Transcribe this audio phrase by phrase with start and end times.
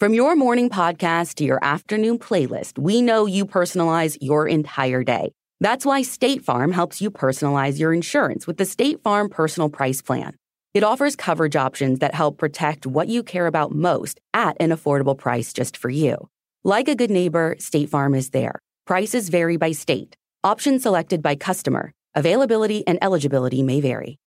[0.00, 5.32] From your morning podcast to your afternoon playlist, we know you personalize your entire day.
[5.58, 10.00] That's why State Farm helps you personalize your insurance with the State Farm Personal Price
[10.00, 10.36] Plan.
[10.72, 15.18] It offers coverage options that help protect what you care about most at an affordable
[15.18, 16.28] price just for you.
[16.62, 18.60] Like a good neighbor, State Farm is there.
[18.86, 20.14] Prices vary by state.
[20.44, 21.92] Options selected by customer.
[22.14, 24.20] Availability and eligibility may vary.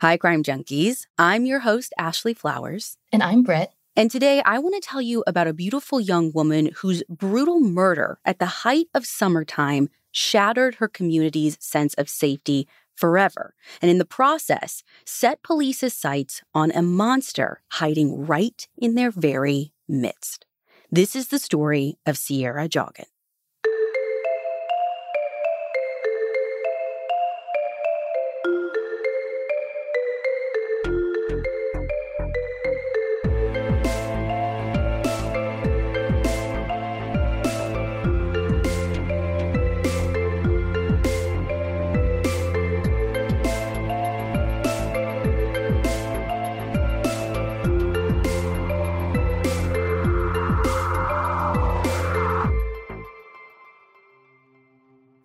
[0.00, 1.02] Hi, Crime Junkies.
[1.18, 2.96] I'm your host, Ashley Flowers.
[3.12, 3.75] And I'm Britt.
[3.98, 8.18] And today I want to tell you about a beautiful young woman whose brutal murder
[8.26, 13.54] at the height of summertime shattered her community's sense of safety forever.
[13.80, 19.72] And in the process, set police's sights on a monster hiding right in their very
[19.88, 20.44] midst.
[20.90, 23.06] This is the story of Sierra Joughin.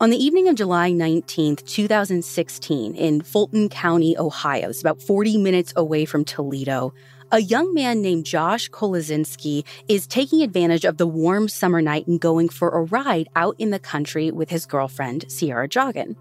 [0.01, 5.73] On the evening of July 19th, 2016, in Fulton County, Ohio, it's about 40 minutes
[5.75, 6.91] away from Toledo,
[7.31, 12.19] a young man named Josh Kolazinski is taking advantage of the warm summer night and
[12.19, 16.17] going for a ride out in the country with his girlfriend, Sierra Joughin.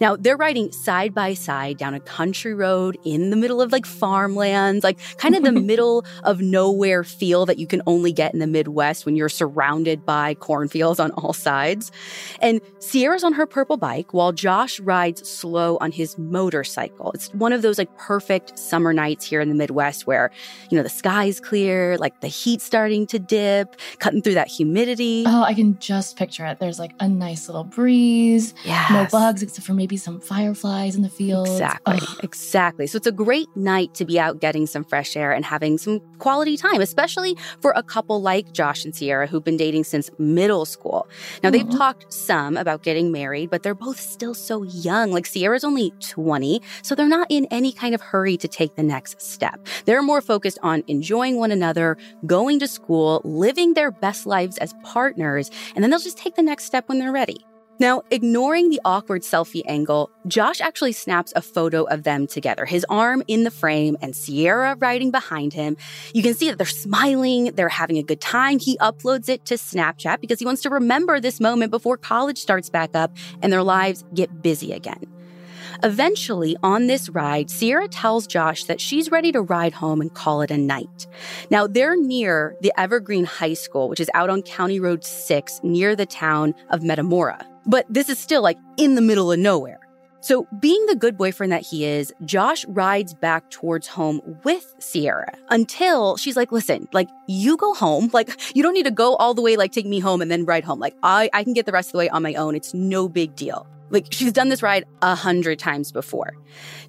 [0.00, 3.86] Now, they're riding side by side down a country road in the middle of like
[3.86, 8.40] farmlands, like kind of the middle of nowhere feel that you can only get in
[8.40, 11.92] the Midwest when you're surrounded by cornfields on all sides.
[12.40, 17.12] And Sierra's on her purple bike while Josh rides slow on his motorcycle.
[17.12, 20.30] It's one of those like perfect summer nights here in the Midwest where,
[20.70, 25.24] you know, the sky's clear, like the heat's starting to dip, cutting through that humidity.
[25.26, 26.58] Oh, I can just picture it.
[26.58, 28.90] There's like a nice little breeze, yes.
[28.90, 31.48] no bugs except for maybe some fireflies in the field.
[31.48, 31.98] Exactly.
[32.00, 32.20] Ugh.
[32.22, 32.86] Exactly.
[32.86, 36.00] So it's a great night to be out getting some fresh air and having some
[36.18, 40.64] quality time, especially for a couple like Josh and Sierra who've been dating since middle
[40.64, 41.08] school.
[41.42, 41.76] Now, they've mm-hmm.
[41.76, 45.10] talked some about getting married, but they're both still so young.
[45.10, 48.82] Like Sierra's only 20, so they're not in any kind of hurry to take the
[48.82, 49.66] next step.
[49.84, 54.74] They're more focused on enjoying one another, going to school, living their best lives as
[54.82, 57.44] partners, and then they'll just take the next step when they're ready.
[57.80, 62.86] Now, ignoring the awkward selfie angle, Josh actually snaps a photo of them together, his
[62.88, 65.76] arm in the frame and Sierra riding behind him.
[66.14, 68.60] You can see that they're smiling, they're having a good time.
[68.60, 72.70] He uploads it to Snapchat because he wants to remember this moment before college starts
[72.70, 73.10] back up
[73.42, 75.04] and their lives get busy again.
[75.82, 80.42] Eventually, on this ride, Sierra tells Josh that she's ready to ride home and call
[80.42, 81.08] it a night.
[81.50, 85.96] Now, they're near the Evergreen High School, which is out on County Road 6 near
[85.96, 87.44] the town of Metamora.
[87.66, 89.80] But this is still like in the middle of nowhere.
[90.24, 95.34] So, being the good boyfriend that he is, Josh rides back towards home with Sierra
[95.50, 98.08] until she's like, listen, like, you go home.
[98.10, 100.46] Like, you don't need to go all the way, like, take me home and then
[100.46, 100.78] ride home.
[100.78, 102.54] Like, I, I can get the rest of the way on my own.
[102.54, 103.66] It's no big deal.
[103.90, 106.34] Like she's done this ride a hundred times before.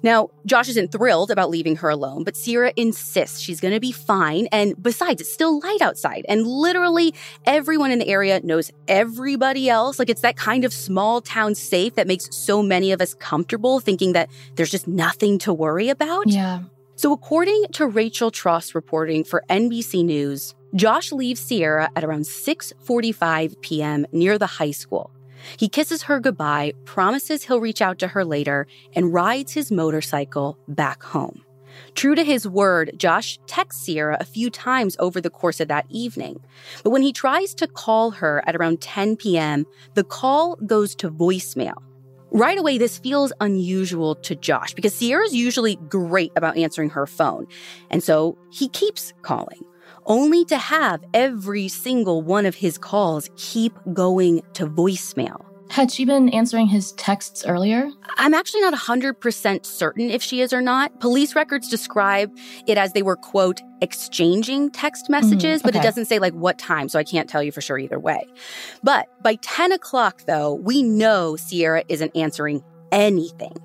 [0.02, 3.92] Now, Josh isn't thrilled about leaving her alone, but Sierra insists she's going to be
[3.92, 4.48] fine.
[4.52, 6.24] And besides, it's still light outside.
[6.28, 7.14] And literally
[7.44, 9.98] everyone in the area knows everybody else.
[9.98, 13.80] Like it's that kind of small town safe that makes so many of us comfortable
[13.80, 16.28] thinking that there's just nothing to worry about.
[16.28, 16.62] Yeah.
[16.98, 23.60] So, according to Rachel Trost reporting for NBC News, Josh leaves Sierra at around 6:45
[23.60, 24.06] p.m.
[24.12, 25.10] near the high school.
[25.58, 30.58] He kisses her goodbye, promises he'll reach out to her later, and rides his motorcycle
[30.68, 31.42] back home.
[31.94, 35.86] True to his word, Josh texts Sierra a few times over the course of that
[35.88, 36.40] evening.
[36.82, 41.10] But when he tries to call her at around 10 p.m., the call goes to
[41.10, 41.82] voicemail.
[42.30, 47.46] Right away, this feels unusual to Josh because Sierra's usually great about answering her phone.
[47.90, 49.64] And so he keeps calling,
[50.06, 55.44] only to have every single one of his calls keep going to voicemail.
[55.68, 57.90] Had she been answering his texts earlier?
[58.18, 61.00] I'm actually not 100% certain if she is or not.
[61.00, 62.30] Police records describe
[62.66, 65.72] it as they were, quote, exchanging text messages, mm, okay.
[65.72, 67.98] but it doesn't say like what time, so I can't tell you for sure either
[67.98, 68.26] way.
[68.82, 72.62] But by 10 o'clock, though, we know Sierra isn't answering
[72.92, 73.56] anything.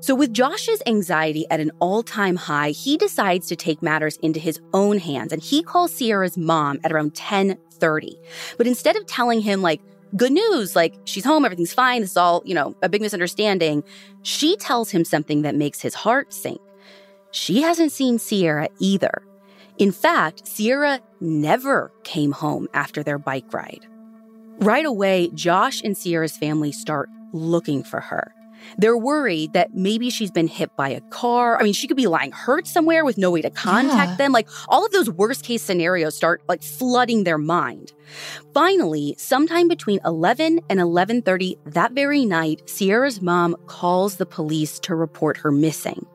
[0.00, 4.38] So, with Josh's anxiety at an all time high, he decides to take matters into
[4.38, 8.16] his own hands and he calls Sierra's mom at around 10:30.
[8.56, 9.80] But instead of telling him like
[10.16, 13.82] good news, like she's home, everything's fine, this is all, you know, a big misunderstanding.
[14.22, 16.60] She tells him something that makes his heart sink.
[17.30, 19.22] She hasn't seen Sierra either.
[19.78, 23.86] In fact, Sierra never came home after their bike ride.
[24.60, 28.32] Right away, Josh and Sierra's family start looking for her.
[28.76, 31.58] They're worried that maybe she's been hit by a car.
[31.58, 34.16] I mean, she could be lying hurt somewhere with no way to contact yeah.
[34.16, 34.32] them.
[34.32, 37.92] Like all of those worst case scenarios start like flooding their mind.
[38.54, 44.94] Finally, sometime between 11 and 11:30 that very night, Sierra's mom calls the police to
[44.94, 46.06] report her missing.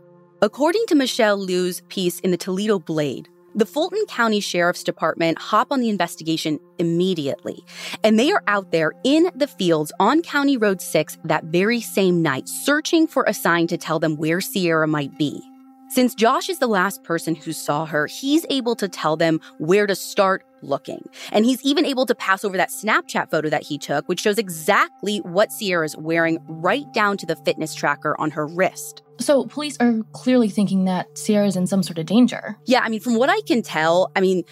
[0.42, 5.72] According to Michelle Liu's piece in the Toledo Blade, the Fulton County Sheriff's Department hop
[5.72, 7.64] on the investigation immediately,
[8.04, 12.22] and they are out there in the fields on County Road 6 that very same
[12.22, 15.42] night, searching for a sign to tell them where Sierra might be.
[15.90, 19.86] Since Josh is the last person who saw her, he's able to tell them where
[19.86, 21.08] to start looking.
[21.32, 24.38] And he's even able to pass over that Snapchat photo that he took, which shows
[24.38, 29.04] exactly what Sierra's wearing, right down to the fitness tracker on her wrist.
[29.20, 32.58] So, police are clearly thinking that Sierra's in some sort of danger.
[32.66, 34.44] Yeah, I mean, from what I can tell, I mean,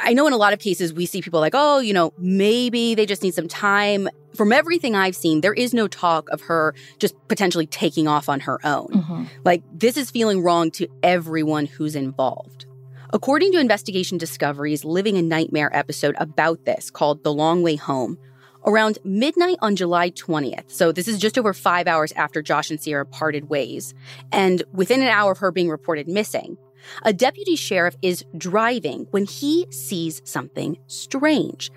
[0.00, 2.94] I know in a lot of cases we see people like, oh, you know, maybe
[2.94, 4.08] they just need some time.
[4.34, 8.40] From everything I've seen, there is no talk of her just potentially taking off on
[8.40, 8.88] her own.
[8.88, 9.24] Mm-hmm.
[9.44, 12.66] Like, this is feeling wrong to everyone who's involved.
[13.14, 18.16] According to Investigation Discovery's Living a Nightmare episode about this called The Long Way Home,
[18.64, 22.80] around midnight on July 20th, so this is just over five hours after Josh and
[22.80, 23.92] Sierra parted ways,
[24.32, 26.56] and within an hour of her being reported missing,
[27.02, 31.70] a deputy sheriff is driving when he sees something strange.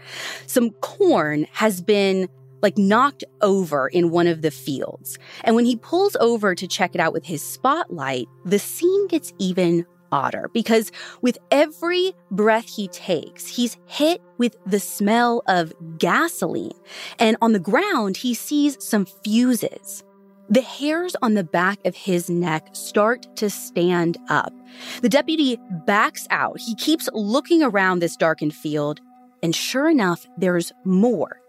[0.48, 2.30] Some corn has been
[2.62, 5.20] like knocked over in one of the fields.
[5.44, 9.34] And when he pulls over to check it out with his spotlight, the scene gets
[9.38, 10.91] even odder because
[11.21, 16.79] with every breath he takes, he's hit with the smell of gasoline.
[17.19, 20.03] And on the ground, he sees some fuses.
[20.47, 24.53] The hairs on the back of his neck start to stand up.
[25.01, 26.59] The deputy backs out.
[26.59, 29.01] He keeps looking around this darkened field,
[29.41, 31.41] and sure enough, there's more.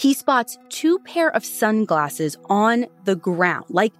[0.00, 3.92] He spots two pair of sunglasses on the ground, like,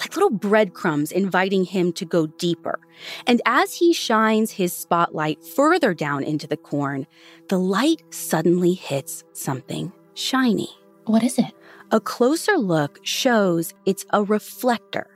[0.00, 2.78] like little breadcrumbs inviting him to go deeper.
[3.26, 7.06] And as he shines his spotlight further down into the corn,
[7.48, 10.70] the light suddenly hits something shiny.
[11.06, 11.52] What is it?
[11.90, 15.06] A closer look shows it's a reflector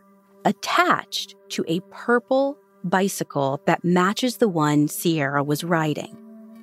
[0.44, 6.16] attached to a purple bicycle that matches the one Sierra was riding.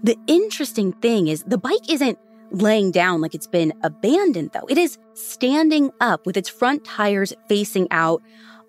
[0.03, 2.19] The interesting thing is the bike isn't
[2.61, 4.65] laying down like it's been abandoned, though.
[4.67, 8.21] It is standing up with its front tires facing out,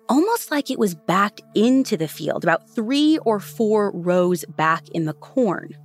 [0.09, 5.05] almost like it was backed into the field, about three or four rows back in
[5.05, 5.75] the corn.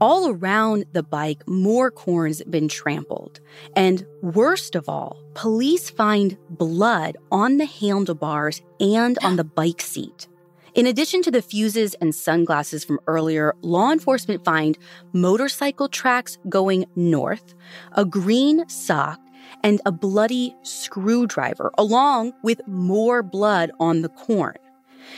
[0.00, 3.38] All around the bike, more corn's been trampled.
[3.76, 10.26] And worst of all, police find blood on the handlebars and on the bike seat.
[10.74, 14.78] In addition to the fuses and sunglasses from earlier, law enforcement find
[15.12, 17.54] motorcycle tracks going north,
[17.92, 19.20] a green sock,
[19.62, 24.56] and a bloody screwdriver, along with more blood on the corn.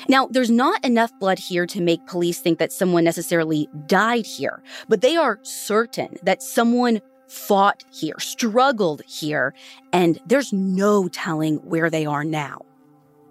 [0.08, 4.60] Now, there's not enough blood here to make police think that someone necessarily died here,
[4.88, 9.54] but they are certain that someone fought here, struggled here,
[9.92, 12.62] and there's no telling where they are now.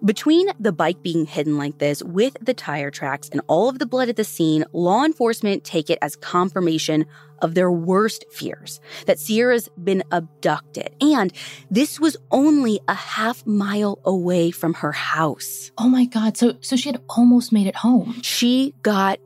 [0.06, 3.86] Between the bike being hidden like this, with the tire tracks and all of the
[3.86, 7.06] blood at the scene, law enforcement take it as confirmation
[7.42, 10.94] of their worst fears that Sierra's been abducted.
[11.00, 11.32] And
[11.72, 15.72] this was only a half mile away from her house.
[15.78, 16.36] Oh my God.
[16.36, 18.22] So, so she had almost made it home.
[18.24, 19.20] She got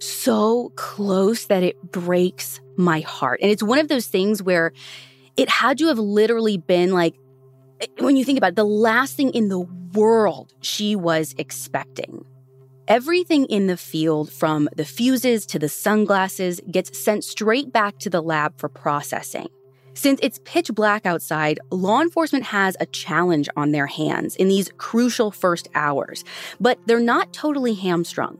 [0.00, 3.40] so close that it breaks my heart.
[3.42, 4.72] And it's one of those things where
[5.36, 7.14] it had to have literally been like
[7.98, 9.60] when you think about it, the last thing in the
[9.96, 12.24] world she was expecting.
[12.86, 18.10] Everything in the field, from the fuses to the sunglasses, gets sent straight back to
[18.10, 19.48] the lab for processing.
[19.94, 24.70] Since it's pitch black outside, law enforcement has a challenge on their hands in these
[24.76, 26.22] crucial first hours,
[26.60, 28.38] but they're not totally hamstrung.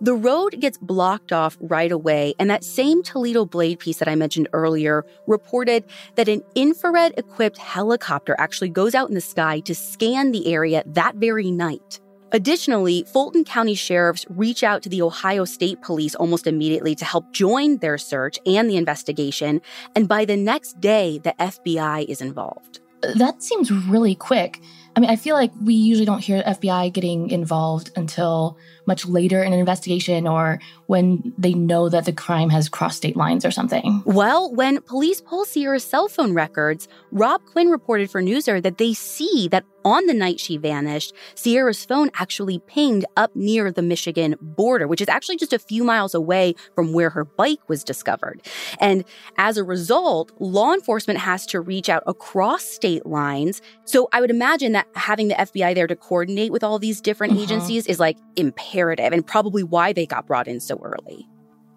[0.00, 4.14] The road gets blocked off right away, and that same Toledo Blade piece that I
[4.14, 9.74] mentioned earlier reported that an infrared equipped helicopter actually goes out in the sky to
[9.74, 11.98] scan the area that very night.
[12.30, 17.32] Additionally, Fulton County sheriffs reach out to the Ohio State Police almost immediately to help
[17.32, 19.60] join their search and the investigation,
[19.96, 22.80] and by the next day, the FBI is involved.
[23.16, 24.60] That seems really quick.
[24.96, 29.44] I mean, I feel like we usually don't hear FBI getting involved until much later
[29.44, 33.52] in an investigation or when they know that the crime has crossed state lines or
[33.52, 34.02] something.
[34.04, 38.94] Well, when police pull Sierra's cell phone records, Rob Quinn reported for Newser that they
[38.94, 44.34] see that on the night she vanished, Sierra's phone actually pinged up near the Michigan
[44.40, 48.42] border, which is actually just a few miles away from where her bike was discovered.
[48.80, 49.04] And
[49.36, 53.62] as a result, law enforcement has to reach out across state lines.
[53.84, 57.34] So I would imagine that having the FBI there to coordinate with all these different
[57.34, 57.42] mm-hmm.
[57.42, 58.77] agencies is like imperative
[59.12, 61.28] and probably why they got brought in so early.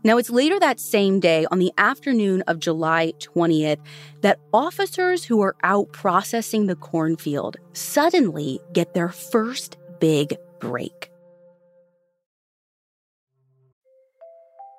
[0.03, 3.77] Now, it's later that same day, on the afternoon of July 20th,
[4.21, 11.11] that officers who are out processing the cornfield suddenly get their first big break.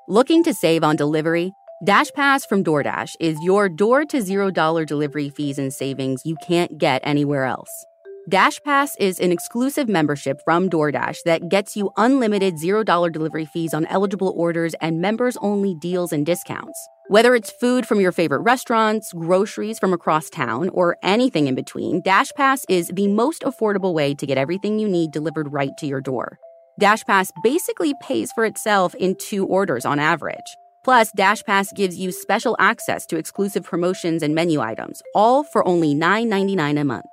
[0.09, 1.53] Looking to save on delivery?
[1.87, 7.01] DashPass from DoorDash is your door to $0 delivery fees and savings you can't get
[7.05, 7.87] anywhere else.
[8.31, 13.85] DashPass is an exclusive membership from DoorDash that gets you unlimited $0 delivery fees on
[13.87, 16.79] eligible orders and members only deals and discounts.
[17.09, 22.01] Whether it's food from your favorite restaurants, groceries from across town, or anything in between,
[22.01, 26.01] DashPass is the most affordable way to get everything you need delivered right to your
[26.01, 26.39] door.
[26.81, 30.57] DashPass basically pays for itself in two orders on average.
[30.85, 35.93] Plus, DashPass gives you special access to exclusive promotions and menu items, all for only
[35.93, 37.07] $9.99 a month.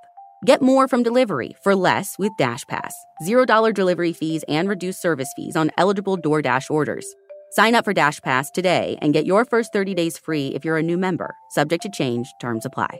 [0.45, 2.93] Get more from delivery for less with DashPass.
[3.23, 7.13] $0 delivery fees and reduced service fees on eligible DoorDash orders.
[7.51, 10.83] Sign up for DashPass today and get your first 30 days free if you're a
[10.83, 11.35] new member.
[11.49, 12.99] Subject to change, terms apply.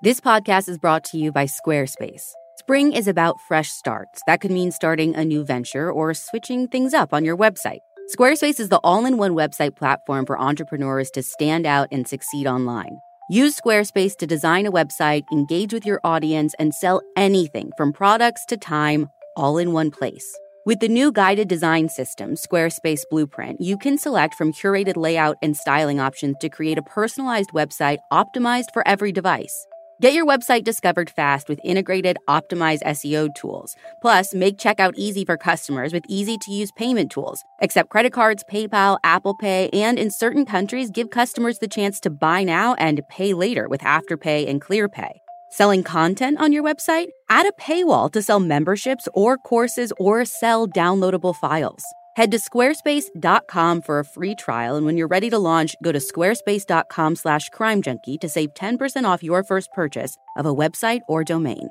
[0.00, 2.22] This podcast is brought to you by Squarespace.
[2.58, 4.20] Spring is about fresh starts.
[4.28, 7.80] That could mean starting a new venture or switching things up on your website.
[8.16, 12.46] Squarespace is the all in one website platform for entrepreneurs to stand out and succeed
[12.46, 12.98] online.
[13.30, 18.46] Use Squarespace to design a website, engage with your audience, and sell anything from products
[18.46, 20.26] to time all in one place.
[20.64, 25.54] With the new guided design system, Squarespace Blueprint, you can select from curated layout and
[25.54, 29.66] styling options to create a personalized website optimized for every device.
[30.00, 33.74] Get your website discovered fast with integrated, optimized SEO tools.
[34.00, 37.42] Plus, make checkout easy for customers with easy to use payment tools.
[37.62, 42.10] Accept credit cards, PayPal, Apple Pay, and in certain countries, give customers the chance to
[42.10, 45.10] buy now and pay later with Afterpay and ClearPay.
[45.50, 47.08] Selling content on your website?
[47.28, 51.82] Add a paywall to sell memberships or courses or sell downloadable files.
[52.18, 56.00] Head to squarespace.com for a free trial, and when you're ready to launch, go to
[56.00, 61.68] squarespace.com slash crimejunkie to save 10% off your first purchase of a website or domain.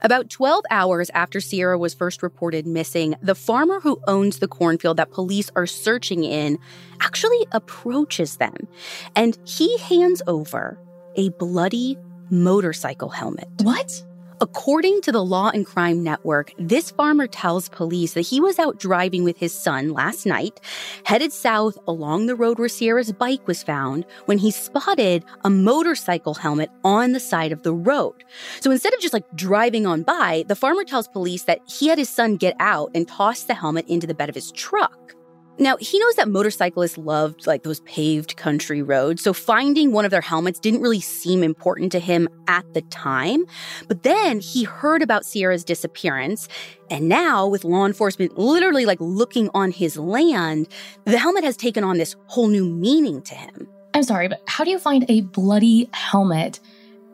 [0.00, 4.96] About 12 hours after Sierra was first reported missing, the farmer who owns the cornfield
[4.96, 6.58] that police are searching in
[7.00, 8.66] actually approaches them,
[9.14, 10.76] and he hands over
[11.14, 11.96] a bloody
[12.30, 13.48] motorcycle helmet.
[13.62, 14.02] What?
[14.42, 18.78] According to the Law and Crime Network, this farmer tells police that he was out
[18.78, 20.58] driving with his son last night,
[21.04, 26.32] headed south along the road where Sierra's bike was found, when he spotted a motorcycle
[26.32, 28.24] helmet on the side of the road.
[28.60, 31.98] So instead of just like driving on by, the farmer tells police that he had
[31.98, 35.14] his son get out and toss the helmet into the bed of his truck.
[35.58, 40.10] Now, he knows that motorcyclists loved like those paved country roads, so finding one of
[40.10, 43.44] their helmets didn't really seem important to him at the time.
[43.86, 46.48] But then he heard about Sierra's disappearance,
[46.88, 50.68] and now with law enforcement literally like looking on his land,
[51.04, 53.68] the helmet has taken on this whole new meaning to him.
[53.92, 56.60] I'm sorry, but how do you find a bloody helmet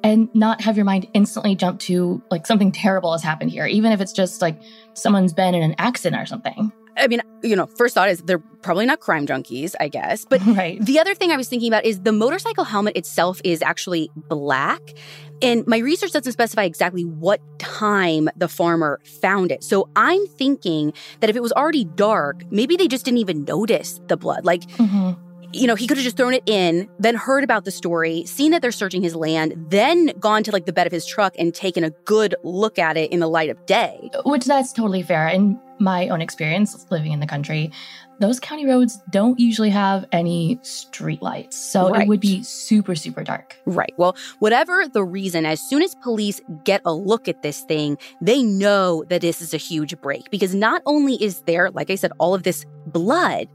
[0.05, 3.91] and not have your mind instantly jump to like something terrible has happened here, even
[3.91, 4.61] if it's just like
[4.95, 6.71] someone's been in an accident or something?
[6.97, 10.25] I mean, you know, first thought is they're probably not crime junkies, I guess.
[10.25, 10.85] But right.
[10.85, 14.95] the other thing I was thinking about is the motorcycle helmet itself is actually black.
[15.43, 19.63] And my research doesn't specify exactly what time the farmer found it.
[19.63, 24.01] So I'm thinking that if it was already dark, maybe they just didn't even notice
[24.09, 24.47] the blood.
[24.47, 25.13] Like, mm-hmm.
[25.53, 28.51] you know, he could have just thrown it in, then heard about the story, seen
[28.53, 31.55] that they're searching his land, then gone to like the bed of his truck and
[31.55, 34.11] taken a good look at it in the light of day.
[34.25, 35.27] Which that's totally fair.
[35.27, 37.71] And my own experience living in the country,
[38.19, 41.57] those county roads don't usually have any street lights.
[41.57, 42.03] So right.
[42.03, 43.57] it would be super, super dark.
[43.67, 43.93] Right.
[43.97, 48.43] Well, whatever the reason, as soon as police get a look at this thing, they
[48.43, 52.13] know that this is a huge break because not only is there, like I said,
[52.19, 53.49] all of this blood,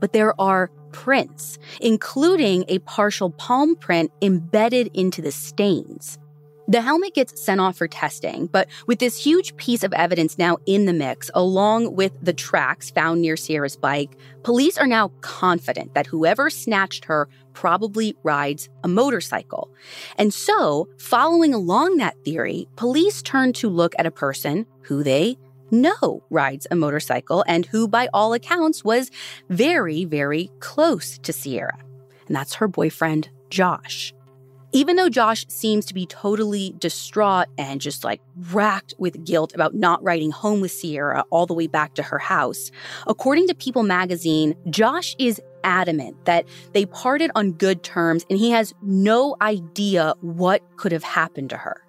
[0.00, 6.18] but there are prints, including a partial palm print embedded into the stains.
[6.70, 10.58] The helmet gets sent off for testing, but with this huge piece of evidence now
[10.66, 15.94] in the mix, along with the tracks found near Sierra's bike, police are now confident
[15.94, 19.70] that whoever snatched her probably rides a motorcycle.
[20.18, 25.38] And so, following along that theory, police turn to look at a person who they
[25.70, 29.10] know rides a motorcycle and who, by all accounts, was
[29.48, 31.78] very, very close to Sierra.
[32.26, 34.12] And that's her boyfriend, Josh.
[34.72, 38.20] Even though Josh seems to be totally distraught and just like
[38.52, 42.18] racked with guilt about not riding home with Sierra all the way back to her
[42.18, 42.70] house,
[43.06, 48.50] according to People magazine, Josh is adamant that they parted on good terms and he
[48.50, 51.82] has no idea what could have happened to her.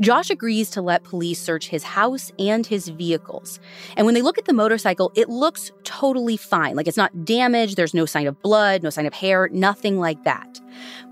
[0.00, 3.58] Josh agrees to let police search his house and his vehicles.
[3.96, 6.76] And when they look at the motorcycle, it looks totally fine.
[6.76, 10.22] Like it's not damaged, there's no sign of blood, no sign of hair, nothing like
[10.22, 10.60] that.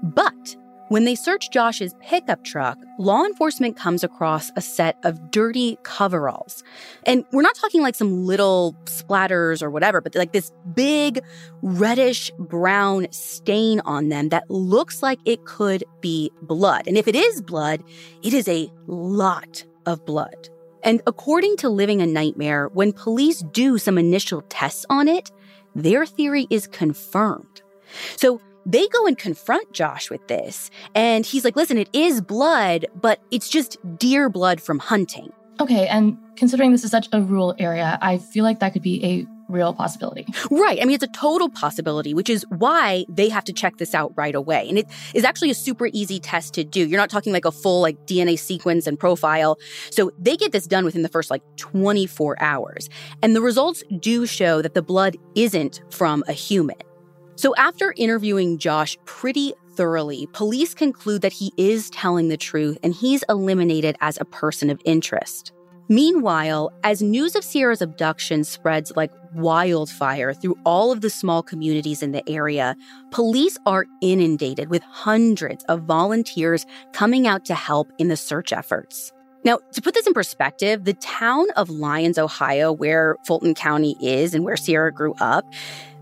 [0.04, 0.56] But
[0.88, 6.62] when they search Josh's pickup truck, law enforcement comes across a set of dirty coveralls.
[7.04, 11.20] And we're not talking like some little splatters or whatever, but like this big
[11.62, 16.86] reddish brown stain on them that looks like it could be blood.
[16.86, 17.82] And if it is blood,
[18.22, 20.48] it is a lot of blood.
[20.84, 25.32] And according to Living a Nightmare, when police do some initial tests on it,
[25.74, 27.62] their theory is confirmed.
[28.16, 30.70] So they go and confront Josh with this.
[30.94, 35.32] And he's like, listen, it is blood, but it's just deer blood from hunting.
[35.60, 35.86] Okay.
[35.86, 39.26] And considering this is such a rural area, I feel like that could be a
[39.48, 40.26] real possibility.
[40.50, 40.80] Right.
[40.82, 44.12] I mean, it's a total possibility, which is why they have to check this out
[44.16, 44.68] right away.
[44.68, 46.86] And it is actually a super easy test to do.
[46.86, 49.58] You're not talking like a full like DNA sequence and profile.
[49.90, 52.90] So they get this done within the first like 24 hours.
[53.22, 56.76] And the results do show that the blood isn't from a human.
[57.36, 62.94] So, after interviewing Josh pretty thoroughly, police conclude that he is telling the truth and
[62.94, 65.52] he's eliminated as a person of interest.
[65.90, 72.02] Meanwhile, as news of Sierra's abduction spreads like wildfire through all of the small communities
[72.02, 72.74] in the area,
[73.10, 79.12] police are inundated with hundreds of volunteers coming out to help in the search efforts.
[79.44, 84.34] Now, to put this in perspective, the town of Lyons, Ohio, where Fulton County is
[84.34, 85.44] and where Sierra grew up,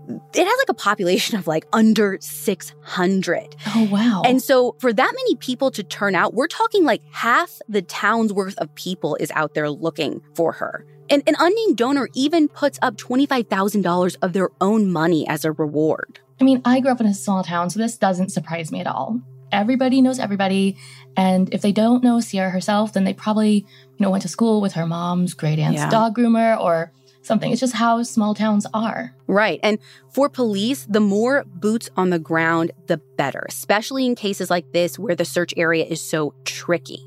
[0.07, 3.55] it has like a population of like under 600.
[3.67, 4.21] Oh, wow.
[4.25, 8.33] And so for that many people to turn out, we're talking like half the town's
[8.33, 10.85] worth of people is out there looking for her.
[11.09, 16.19] And an unnamed donor even puts up $25,000 of their own money as a reward.
[16.41, 18.87] I mean, I grew up in a small town, so this doesn't surprise me at
[18.87, 19.21] all.
[19.51, 20.77] Everybody knows everybody.
[21.15, 23.65] And if they don't know Sierra herself, then they probably, you
[23.99, 25.89] know, went to school with her mom's great aunt's yeah.
[25.89, 26.91] dog groomer or
[27.25, 27.51] something.
[27.51, 29.13] It's just how small towns are.
[29.27, 29.59] Right.
[29.63, 34.71] And for police, the more boots on the ground, the better, especially in cases like
[34.71, 36.99] this where the search area is so tricky.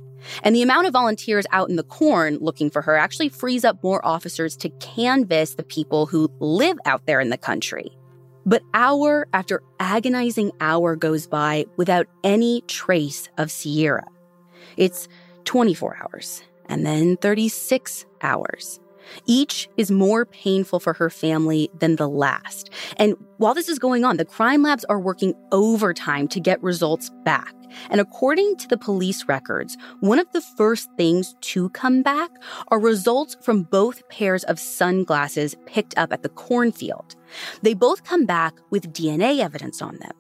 [0.42, 3.82] And the amount of volunteers out in the corn looking for her actually frees up
[3.82, 7.96] more officers to canvass the people who live out there in the country.
[8.44, 14.06] But hour after agonizing hour goes by without any trace of Sierra.
[14.76, 15.06] It's
[15.44, 18.80] 24 hours and then 36 hours.
[19.26, 22.70] Each is more painful for her family than the last.
[22.96, 27.10] And while this is going on, the crime labs are working overtime to get results
[27.24, 27.54] back.
[27.90, 32.30] And according to the police records, one of the first things to come back
[32.68, 37.14] are results from both pairs of sunglasses picked up at the cornfield.
[37.62, 40.12] They both come back with DNA evidence on them.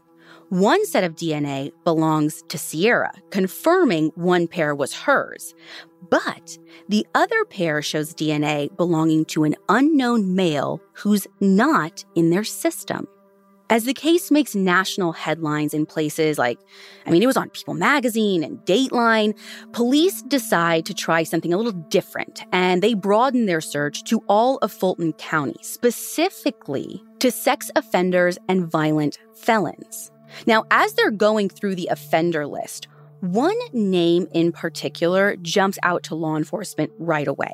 [0.50, 5.54] One set of DNA belongs to Sierra, confirming one pair was hers.
[6.08, 6.56] But
[6.88, 13.06] the other pair shows DNA belonging to an unknown male who's not in their system.
[13.68, 16.58] As the case makes national headlines in places like,
[17.04, 19.38] I mean, it was on People magazine and Dateline,
[19.72, 24.56] police decide to try something a little different and they broaden their search to all
[24.58, 30.10] of Fulton County, specifically to sex offenders and violent felons.
[30.46, 32.88] Now, as they're going through the offender list,
[33.20, 37.52] one name in particular jumps out to law enforcement right away.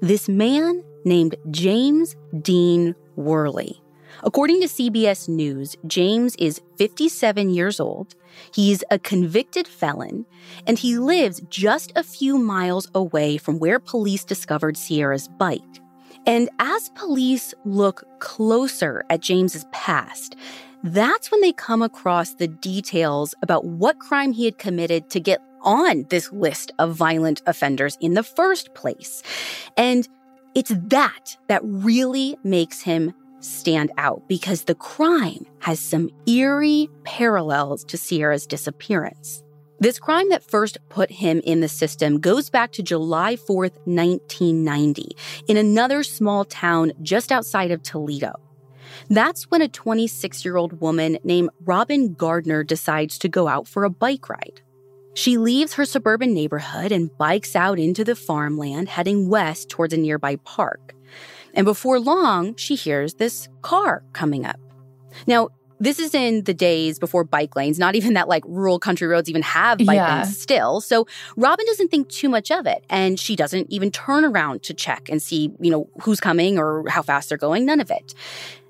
[0.00, 3.80] This man named James Dean Worley.
[4.22, 8.14] According to CBS News, James is 57 years old.
[8.52, 10.26] He's a convicted felon,
[10.66, 15.60] and he lives just a few miles away from where police discovered Sierra's bike.
[16.26, 20.36] And as police look closer at James's past,
[20.84, 25.40] that's when they come across the details about what crime he had committed to get
[25.62, 29.22] on this list of violent offenders in the first place.
[29.78, 30.06] And
[30.54, 37.82] it's that that really makes him stand out because the crime has some eerie parallels
[37.84, 39.42] to Sierra's disappearance.
[39.80, 45.16] This crime that first put him in the system goes back to July 4th, 1990,
[45.48, 48.43] in another small town just outside of Toledo.
[49.08, 53.84] That's when a 26 year old woman named Robin Gardner decides to go out for
[53.84, 54.60] a bike ride.
[55.14, 59.96] She leaves her suburban neighborhood and bikes out into the farmland, heading west towards a
[59.96, 60.94] nearby park.
[61.54, 64.58] And before long, she hears this car coming up.
[65.26, 69.06] Now, this is in the days before bike lanes, not even that like rural country
[69.06, 70.22] roads even have bike yeah.
[70.22, 70.80] lanes still.
[70.80, 72.84] So Robin doesn't think too much of it.
[72.88, 76.88] And she doesn't even turn around to check and see, you know, who's coming or
[76.88, 78.14] how fast they're going, none of it.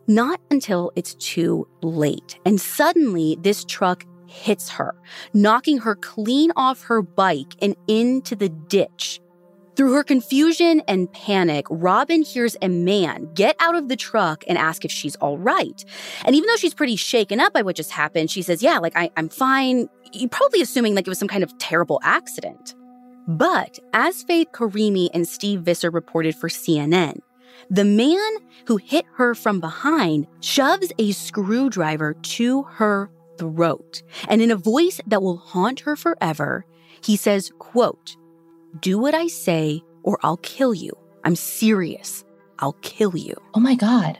[0.06, 2.38] Not until it's too late.
[2.44, 4.94] And suddenly this truck hits her,
[5.32, 9.20] knocking her clean off her bike and into the ditch.
[9.76, 14.56] Through her confusion and panic, Robin hears a man get out of the truck and
[14.56, 15.84] ask if she's all right.
[16.24, 18.96] And even though she's pretty shaken up by what just happened, she says, Yeah, like
[18.96, 19.88] I, am fine.
[20.12, 22.74] You probably assuming like it was some kind of terrible accident.
[23.26, 27.18] But as Faith Karimi and Steve Visser reported for CNN,
[27.70, 28.32] the man
[28.66, 34.02] who hit her from behind shoves a screwdriver to her throat.
[34.28, 36.64] And in a voice that will haunt her forever,
[37.02, 38.16] he says, quote,
[38.80, 40.92] do what I say or I'll kill you.
[41.24, 42.24] I'm serious.
[42.58, 43.34] I'll kill you.
[43.54, 44.18] Oh my God.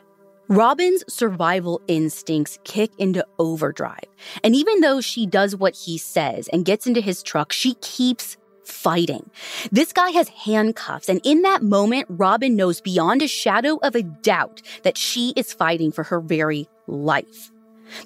[0.49, 4.05] Robin's survival instincts kick into overdrive.
[4.43, 8.37] And even though she does what he says and gets into his truck, she keeps
[8.64, 9.31] fighting.
[9.70, 14.03] This guy has handcuffs, and in that moment, Robin knows beyond a shadow of a
[14.03, 17.50] doubt that she is fighting for her very life.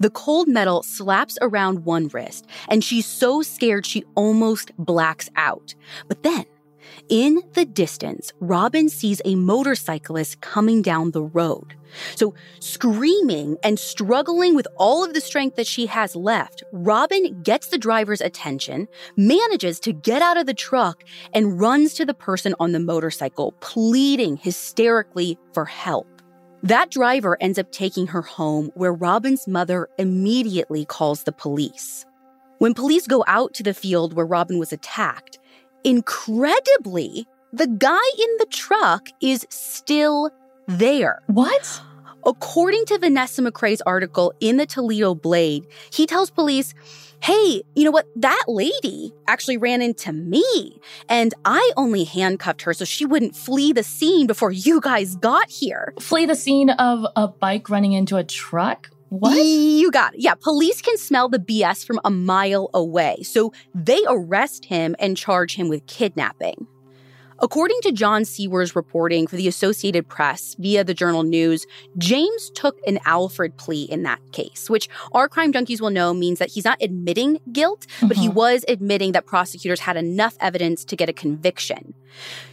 [0.00, 5.74] The cold metal slaps around one wrist, and she's so scared she almost blacks out.
[6.08, 6.44] But then,
[7.08, 11.74] in the distance, Robin sees a motorcyclist coming down the road.
[12.16, 17.68] So, screaming and struggling with all of the strength that she has left, Robin gets
[17.68, 22.54] the driver's attention, manages to get out of the truck, and runs to the person
[22.60, 26.06] on the motorcycle, pleading hysterically for help.
[26.62, 32.04] That driver ends up taking her home, where Robin's mother immediately calls the police.
[32.58, 35.38] When police go out to the field where Robin was attacked,
[35.88, 40.30] incredibly, the guy in the truck is still
[40.66, 41.22] there.
[41.28, 41.80] What?
[42.26, 46.74] According to Vanessa McCray's article in the Toledo Blade, he tells police,
[47.22, 48.06] hey, you know what?
[48.16, 53.72] That lady actually ran into me, and I only handcuffed her so she wouldn't flee
[53.72, 55.94] the scene before you guys got here.
[56.00, 58.90] Flee the scene of a bike running into a truck?
[59.10, 59.36] What?
[59.36, 60.20] You got it.
[60.20, 65.16] Yeah, police can smell the BS from a mile away, so they arrest him and
[65.16, 66.66] charge him with kidnapping.
[67.40, 72.78] According to John Seewer's reporting for the Associated Press via the Journal News, James took
[72.86, 76.64] an Alford plea in that case, which our crime junkies will know means that he's
[76.64, 78.08] not admitting guilt, mm-hmm.
[78.08, 78.36] but he mm-hmm.
[78.36, 81.94] was admitting that prosecutors had enough evidence to get a conviction.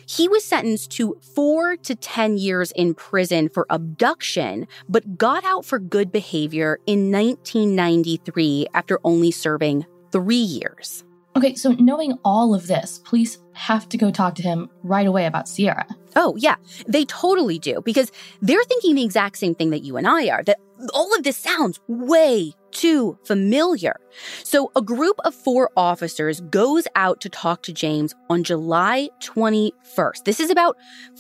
[0.06, 5.66] He was sentenced to four to 10 years in prison for abduction, but got out
[5.66, 11.05] for good behavior in 1993 after only serving three years.
[11.38, 15.26] Okay, so knowing all of this, police have to go talk to him right away
[15.26, 15.86] about Sierra.
[16.16, 16.56] Oh, yeah,
[16.88, 18.10] they totally do because
[18.42, 20.60] they're thinking the exact same thing that you and I are that
[20.94, 23.98] all of this sounds way too familiar.
[24.44, 30.24] So, a group of four officers goes out to talk to James on July 21st.
[30.24, 30.78] This is about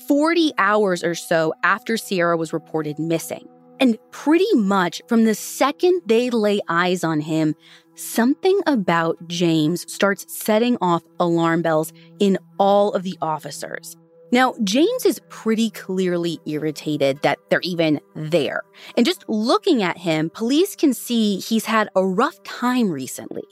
[0.08, 3.49] 40 hours or so after Sierra was reported missing.
[3.80, 7.56] And pretty much from the second they lay eyes on him,
[7.95, 13.97] something about James starts setting off alarm bells in all of the officers.
[14.31, 18.63] Now, James is pretty clearly irritated that they're even there.
[18.97, 23.43] And just looking at him, police can see he's had a rough time recently.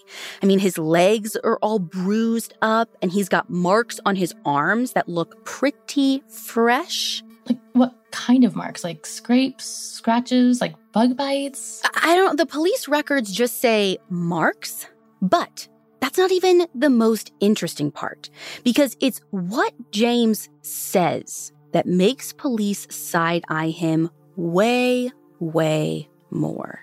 [0.41, 4.93] I mean, his legs are all bruised up and he's got marks on his arms
[4.93, 7.23] that look pretty fresh.
[7.47, 8.83] Like, what kind of marks?
[8.83, 11.81] Like scrapes, scratches, like bug bites?
[12.01, 14.87] I don't, the police records just say marks,
[15.21, 15.67] but
[15.99, 18.29] that's not even the most interesting part
[18.63, 26.79] because it's what James says that makes police side eye him way, way more.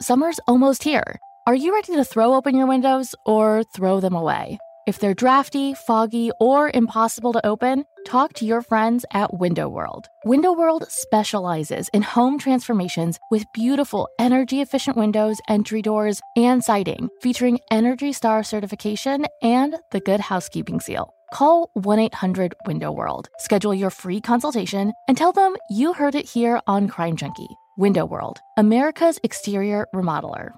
[0.00, 1.18] Summer's almost here.
[1.46, 4.58] Are you ready to throw open your windows or throw them away?
[4.90, 10.08] If they're drafty, foggy, or impossible to open, talk to your friends at Window World.
[10.24, 17.08] Window World specializes in home transformations with beautiful energy efficient windows, entry doors, and siding,
[17.22, 21.14] featuring Energy Star certification and the Good Housekeeping seal.
[21.32, 26.28] Call 1 800 Window World, schedule your free consultation, and tell them you heard it
[26.28, 27.54] here on Crime Junkie.
[27.78, 30.50] Window World, America's exterior remodeler.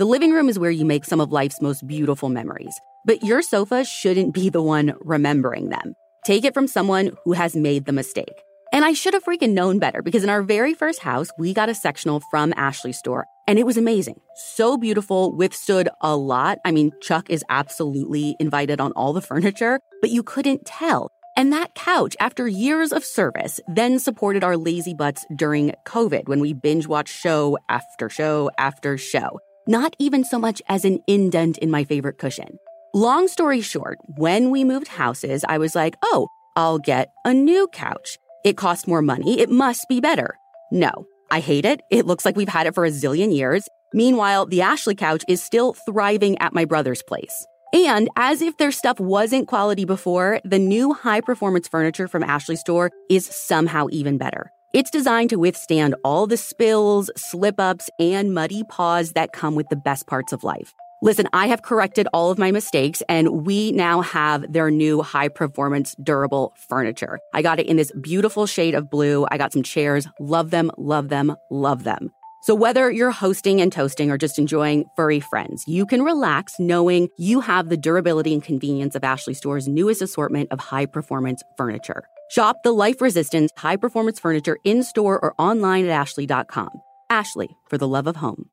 [0.00, 3.42] The living room is where you make some of life's most beautiful memories, but your
[3.42, 5.94] sofa shouldn't be the one remembering them.
[6.24, 8.42] Take it from someone who has made the mistake.
[8.72, 11.68] And I should have freaking known better because in our very first house, we got
[11.68, 14.18] a sectional from Ashley store and it was amazing.
[14.56, 16.60] So beautiful, withstood a lot.
[16.64, 21.10] I mean, Chuck is absolutely invited on all the furniture, but you couldn't tell.
[21.36, 26.40] And that couch, after years of service, then supported our lazy butts during COVID when
[26.40, 31.58] we binge watched show after show after show not even so much as an indent
[31.58, 32.58] in my favorite cushion.
[32.94, 37.68] Long story short, when we moved houses, I was like, oh, I'll get a new
[37.68, 38.18] couch.
[38.44, 39.40] It costs more money.
[39.40, 40.36] It must be better.
[40.72, 40.90] No,
[41.30, 41.82] I hate it.
[41.90, 43.68] It looks like we've had it for a zillion years.
[43.92, 47.46] Meanwhile, the Ashley couch is still thriving at my brother's place.
[47.72, 52.56] And as if their stuff wasn't quality before, the new high performance furniture from Ashley
[52.56, 54.50] store is somehow even better.
[54.72, 59.68] It's designed to withstand all the spills, slip ups, and muddy paws that come with
[59.68, 60.72] the best parts of life.
[61.02, 65.26] Listen, I have corrected all of my mistakes and we now have their new high
[65.26, 67.18] performance durable furniture.
[67.34, 69.26] I got it in this beautiful shade of blue.
[69.28, 70.06] I got some chairs.
[70.20, 72.12] Love them, love them, love them.
[72.42, 77.08] So whether you're hosting and toasting or just enjoying furry friends, you can relax knowing
[77.18, 82.04] you have the durability and convenience of Ashley Store's newest assortment of high performance furniture.
[82.30, 86.70] Shop the life resistant, high performance furniture in store or online at Ashley.com.
[87.10, 88.48] Ashley, for the love of home.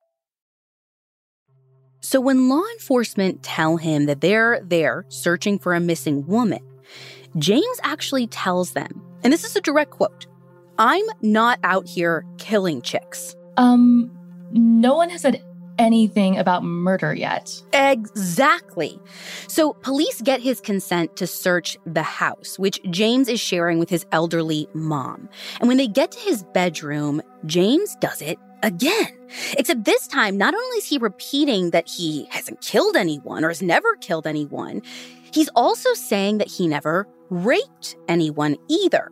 [2.01, 6.59] So, when law enforcement tell him that they're there searching for a missing woman,
[7.37, 10.25] James actually tells them, and this is a direct quote
[10.77, 13.35] I'm not out here killing chicks.
[13.57, 14.11] Um,
[14.51, 15.43] no one has said
[15.77, 17.61] anything about murder yet.
[17.73, 18.99] Exactly.
[19.47, 24.05] So police get his consent to search the house, which James is sharing with his
[24.11, 25.29] elderly mom.
[25.59, 29.13] And when they get to his bedroom, James does it again.
[29.57, 33.61] Except this time, not only is he repeating that he hasn't killed anyone or has
[33.61, 34.81] never killed anyone,
[35.31, 39.11] he's also saying that he never raped anyone either.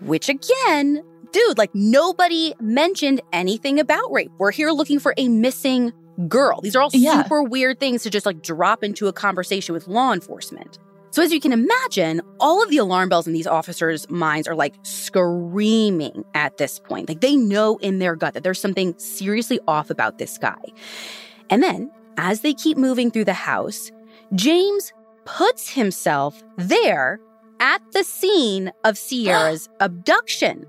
[0.00, 4.30] Which again dude, like nobody mentioned anything about rape.
[4.38, 5.92] We're here looking for a missing
[6.28, 6.60] girl.
[6.60, 7.22] These are all yeah.
[7.22, 10.78] super weird things to just like drop into a conversation with law enforcement.
[11.10, 14.54] So, as you can imagine, all of the alarm bells in these officers' minds are
[14.54, 17.08] like screaming at this point.
[17.08, 20.62] Like they know in their gut that there's something seriously off about this guy.
[21.50, 23.92] And then, as they keep moving through the house,
[24.34, 24.92] James
[25.24, 27.20] puts himself there
[27.60, 30.66] at the scene of Sierra's abduction.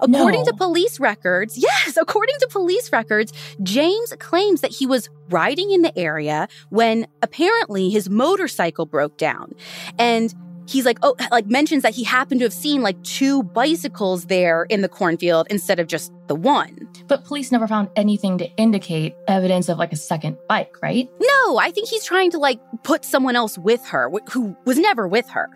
[0.00, 0.46] According no.
[0.46, 5.82] to police records, yes, according to police records, James claims that he was riding in
[5.82, 9.54] the area when apparently his motorcycle broke down.
[9.98, 10.34] And
[10.70, 14.64] he's like, oh, like mentions that he happened to have seen like two bicycles there
[14.64, 16.88] in the cornfield instead of just the one.
[17.08, 21.10] But police never found anything to indicate evidence of like a second bike, right?
[21.20, 25.08] No, I think he's trying to like put someone else with her who was never
[25.08, 25.48] with her.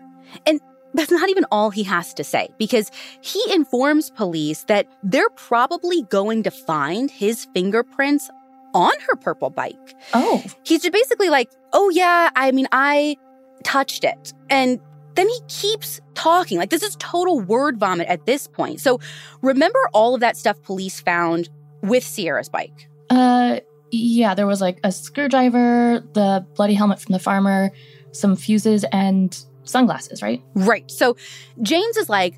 [0.45, 0.59] And
[0.93, 2.89] that's not even all he has to say because
[3.21, 8.29] he informs police that they're probably going to find his fingerprints
[8.73, 9.95] on her purple bike.
[10.13, 10.43] Oh.
[10.63, 13.17] He's just basically like, oh, yeah, I mean, I
[13.63, 14.33] touched it.
[14.49, 14.79] And
[15.15, 16.57] then he keeps talking.
[16.57, 18.81] Like, this is total word vomit at this point.
[18.81, 18.99] So,
[19.41, 21.49] remember all of that stuff police found
[21.81, 22.89] with Sierra's bike?
[23.09, 23.59] Uh,
[23.91, 27.71] yeah, there was like a screwdriver, the bloody helmet from the farmer,
[28.11, 30.41] some fuses, and sunglasses, right?
[30.55, 30.89] Right.
[30.89, 31.17] So,
[31.61, 32.37] James is like,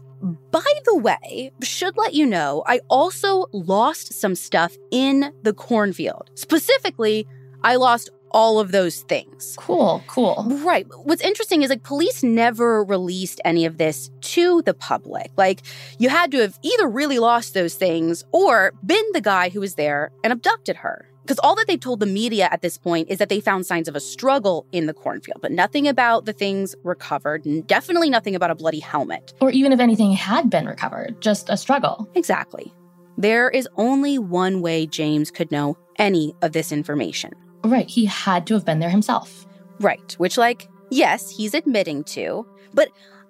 [0.51, 6.31] by the way, should let you know, I also lost some stuff in the cornfield.
[6.35, 7.27] Specifically,
[7.63, 9.55] I lost all of those things.
[9.57, 10.45] Cool, cool.
[10.63, 10.85] Right.
[11.03, 15.31] What's interesting is like police never released any of this to the public.
[15.37, 15.61] Like
[15.97, 19.75] you had to have either really lost those things or been the guy who was
[19.75, 21.09] there and abducted her.
[21.27, 23.89] Because all that they've told the media at this point is that they found signs
[23.89, 28.33] of a struggle in the cornfield, but nothing about the things recovered, and definitely nothing
[28.33, 29.33] about a bloody helmet.
[29.41, 32.09] Or even if anything had been recovered, just a struggle.
[32.15, 32.73] Exactly.
[33.17, 37.33] There is only one way James could know any of this information.
[37.61, 37.89] Right.
[37.89, 39.45] He had to have been there himself.
[39.81, 40.13] Right.
[40.17, 42.87] Which, like, yes, he's admitting to, but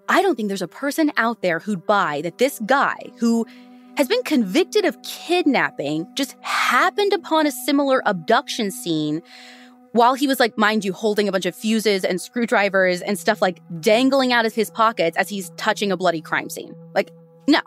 [0.07, 3.47] I don't think there's a person out there who'd buy that this guy who
[3.97, 9.23] has been convicted of kidnapping just happened upon a similar abduction scene
[9.93, 13.41] while he was like mind you holding a bunch of fuses and screwdrivers and stuff
[13.41, 17.09] like dangling out of his pockets as he's touching a bloody crime scene like
[17.47, 17.59] no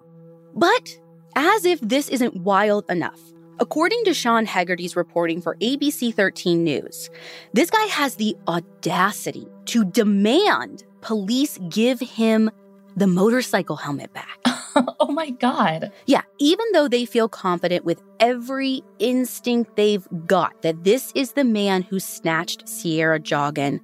[0.54, 0.96] but
[1.34, 3.20] as if this isn't wild enough
[3.62, 7.10] According to Sean Hegarty's reporting for ABC 13 News,
[7.52, 12.50] this guy has the audacity to demand police give him
[12.96, 14.38] the motorcycle helmet back.
[15.00, 15.92] oh my God.
[16.06, 21.44] Yeah, even though they feel confident with every instinct they've got that this is the
[21.44, 23.80] man who snatched Sierra Joughin,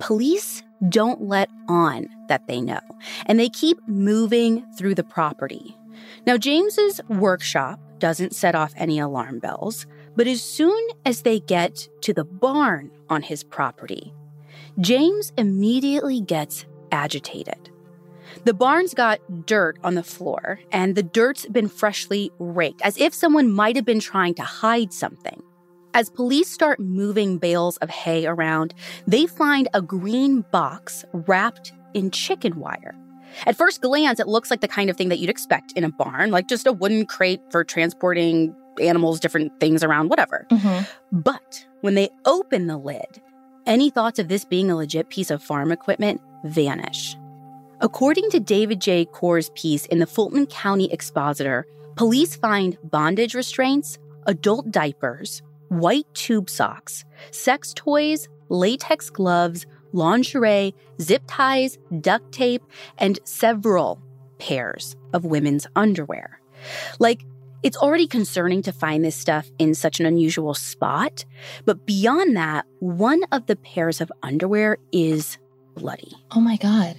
[0.00, 2.80] police don't let on that they know,
[3.26, 5.76] and they keep moving through the property.
[6.26, 11.88] Now, James's workshop doesn't set off any alarm bells, but as soon as they get
[12.02, 14.12] to the barn on his property,
[14.80, 17.70] James immediately gets agitated.
[18.44, 23.14] The barn's got dirt on the floor, and the dirt's been freshly raked, as if
[23.14, 25.42] someone might have been trying to hide something.
[25.94, 28.74] As police start moving bales of hay around,
[29.06, 32.94] they find a green box wrapped in chicken wire.
[33.46, 35.90] At first glance, it looks like the kind of thing that you'd expect in a
[35.90, 40.46] barn, like just a wooden crate for transporting animals, different things around, whatever.
[40.50, 41.18] Mm-hmm.
[41.20, 43.22] But when they open the lid,
[43.64, 47.16] any thoughts of this being a legit piece of farm equipment vanish.
[47.84, 49.04] According to David J.
[49.04, 51.66] Coehrs's piece in the Fulton County Expositor,
[51.96, 61.24] police find bondage restraints, adult diapers, white tube socks, sex toys, latex gloves, lingerie, zip
[61.26, 62.62] ties, duct tape,
[62.96, 64.00] and several
[64.38, 66.40] pairs of women's underwear.
[66.98, 67.22] Like,
[67.62, 71.26] it's already concerning to find this stuff in such an unusual spot,
[71.66, 75.36] but beyond that, one of the pairs of underwear is
[75.74, 76.12] bloody.
[76.30, 76.96] Oh my God.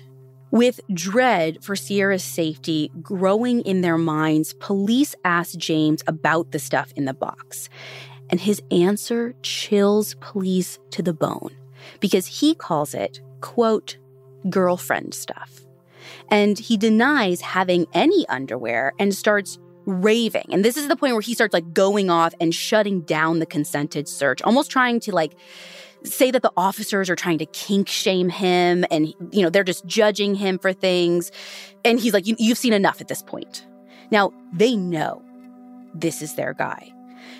[0.55, 6.93] With dread for Sierra's safety growing in their minds, police ask James about the stuff
[6.95, 7.67] in the box.
[8.29, 11.53] And his answer chills police to the bone
[11.99, 13.97] because he calls it, quote,
[14.49, 15.59] girlfriend stuff.
[16.31, 20.45] And he denies having any underwear and starts raving.
[20.51, 23.45] And this is the point where he starts like going off and shutting down the
[23.45, 25.35] consented search, almost trying to like
[26.05, 29.85] say that the officers are trying to kink shame him and you know they're just
[29.85, 31.31] judging him for things.
[31.83, 33.65] And he's like you, have seen enough at this point.
[34.11, 35.21] Now they know
[35.93, 36.91] this is their guy.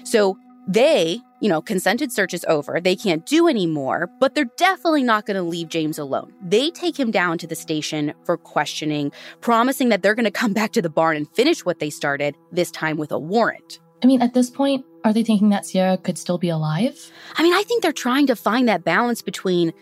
[0.03, 2.79] So they you know consented search is over.
[2.81, 6.33] They can't do anymore but they're definitely not going to leave james alone.
[6.41, 10.53] They take him down to the station for questioning promising that they're going to come
[10.53, 14.07] back to the barn and finish what they started this time with a warrant I
[14.07, 17.11] mean, at this point, are they thinking that Sierra could still be alive?
[17.35, 19.73] I mean, I think they're trying to find that balance between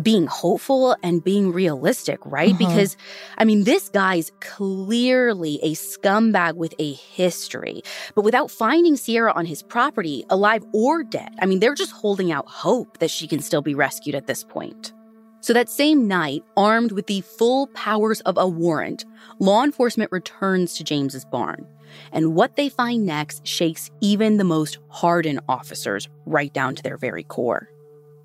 [0.00, 2.50] being hopeful and being realistic, right?
[2.50, 2.58] Uh-huh.
[2.58, 2.96] Because,
[3.38, 7.82] I mean, this guy's clearly a scumbag with a history.
[8.14, 12.32] But without finding Sierra on his property, alive or dead, I mean, they're just holding
[12.32, 14.92] out hope that she can still be rescued at this point.
[15.40, 19.04] So that same night, armed with the full powers of a warrant,
[19.38, 21.66] law enforcement returns to James's barn.
[22.12, 26.96] And what they find next shakes even the most hardened officers right down to their
[26.96, 27.68] very core.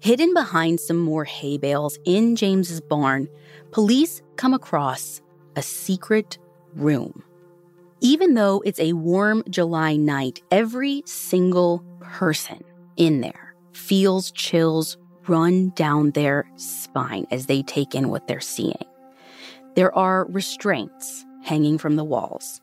[0.02, 3.28] Hidden behind some more hay bales in James's barn,
[3.72, 5.22] police come across
[5.56, 6.38] a secret
[6.74, 7.24] room.
[8.02, 12.64] Even though it's a warm July night, every single person
[12.96, 18.86] in there feels chills run down their spine as they take in what they're seeing.
[19.76, 22.62] There are restraints hanging from the walls.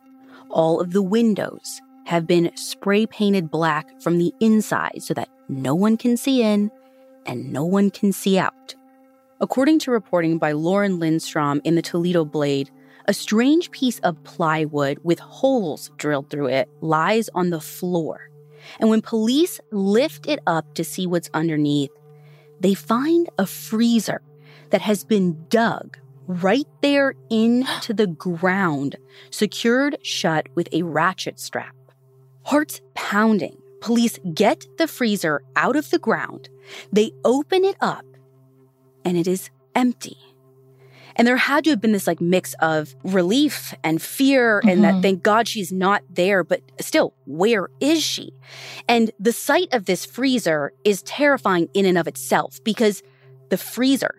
[0.50, 5.74] All of the windows have been spray painted black from the inside so that no
[5.74, 6.70] one can see in
[7.26, 8.74] and no one can see out.
[9.40, 12.70] According to reporting by Lauren Lindstrom in the Toledo Blade,
[13.06, 18.30] a strange piece of plywood with holes drilled through it lies on the floor.
[18.80, 21.90] And when police lift it up to see what's underneath,
[22.60, 24.22] they find a freezer
[24.70, 28.96] that has been dug right there into the ground,
[29.30, 31.74] secured shut with a ratchet strap.
[32.44, 36.48] Hearts pounding, police get the freezer out of the ground,
[36.92, 38.04] they open it up,
[39.04, 40.16] and it is empty.
[41.16, 44.68] And there had to have been this like mix of relief and fear mm-hmm.
[44.68, 45.02] and that mm-hmm.
[45.02, 48.32] thank God she's not there, but still, where is she?
[48.86, 53.02] And the sight of this freezer is terrifying in and of itself because
[53.48, 54.14] the freezer,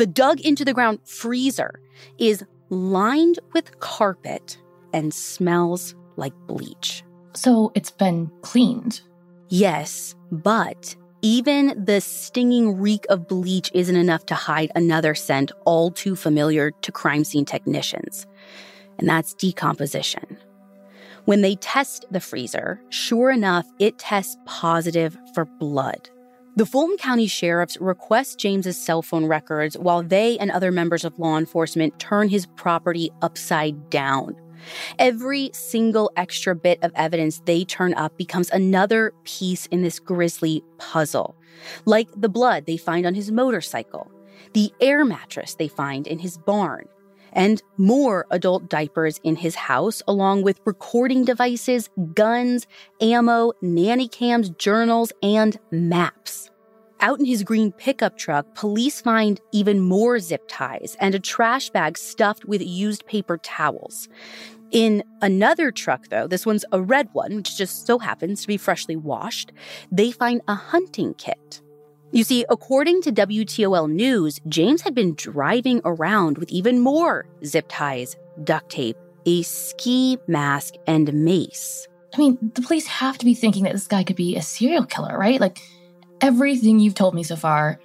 [0.00, 1.78] the dug into the ground freezer,
[2.16, 4.56] is lined with carpet
[4.94, 7.04] and smells like bleach.
[7.34, 9.02] So it's been cleaned.
[9.50, 15.90] Yes, but even the stinging reek of bleach isn't enough to hide another scent all
[15.90, 18.26] too familiar to crime scene technicians,
[18.98, 20.38] and that's decomposition.
[21.26, 26.08] When they test the freezer, sure enough, it tests positive for blood.
[26.56, 31.18] The Fulton County sheriffs request James's cell phone records while they and other members of
[31.18, 34.34] law enforcement turn his property upside down.
[34.98, 40.62] Every single extra bit of evidence they turn up becomes another piece in this grisly
[40.76, 41.36] puzzle,
[41.86, 44.10] like the blood they find on his motorcycle,
[44.52, 46.88] the air mattress they find in his barn,
[47.32, 52.66] and more adult diapers in his house, along with recording devices, guns,
[53.00, 56.50] ammo, nanny cams, journals, and maps.
[57.02, 61.70] Out in his green pickup truck, police find even more zip ties and a trash
[61.70, 64.08] bag stuffed with used paper towels.
[64.70, 68.56] In another truck, though, this one's a red one, which just so happens to be
[68.56, 69.50] freshly washed,
[69.90, 71.62] they find a hunting kit.
[72.12, 77.66] You see, according to WTOL News, James had been driving around with even more zip
[77.68, 78.96] ties, duct tape,
[79.26, 81.86] a ski mask, and mace.
[82.12, 84.86] I mean, the police have to be thinking that this guy could be a serial
[84.86, 85.40] killer, right?
[85.40, 85.60] Like,
[86.20, 87.78] everything you've told me so far,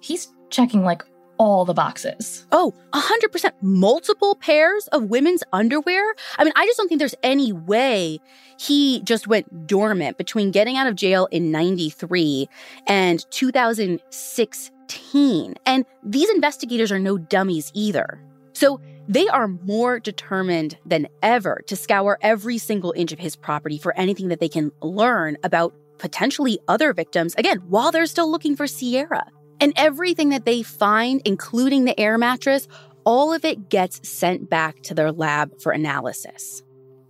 [0.00, 1.02] he's checking like
[1.38, 2.46] all the boxes.
[2.52, 6.14] Oh, 100% multiple pairs of women's underwear?
[6.38, 8.18] I mean, I just don't think there's any way
[8.58, 12.48] he just went dormant between getting out of jail in 93
[12.86, 15.54] and 2016.
[15.66, 18.18] And these investigators are no dummies either.
[18.52, 23.78] So they are more determined than ever to scour every single inch of his property
[23.78, 28.56] for anything that they can learn about potentially other victims, again, while they're still looking
[28.56, 29.26] for Sierra.
[29.60, 32.68] And everything that they find, including the air mattress,
[33.04, 36.62] all of it gets sent back to their lab for analysis.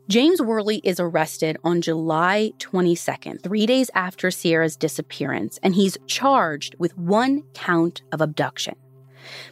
[0.09, 6.77] James Worley is arrested on July 22nd, three days after Sierra's disappearance, and he's charged
[6.79, 8.77] with one count of abduction.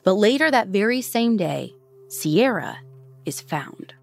[0.04, 1.74] But later that very same day,
[2.06, 2.78] Sierra
[3.26, 3.94] is found.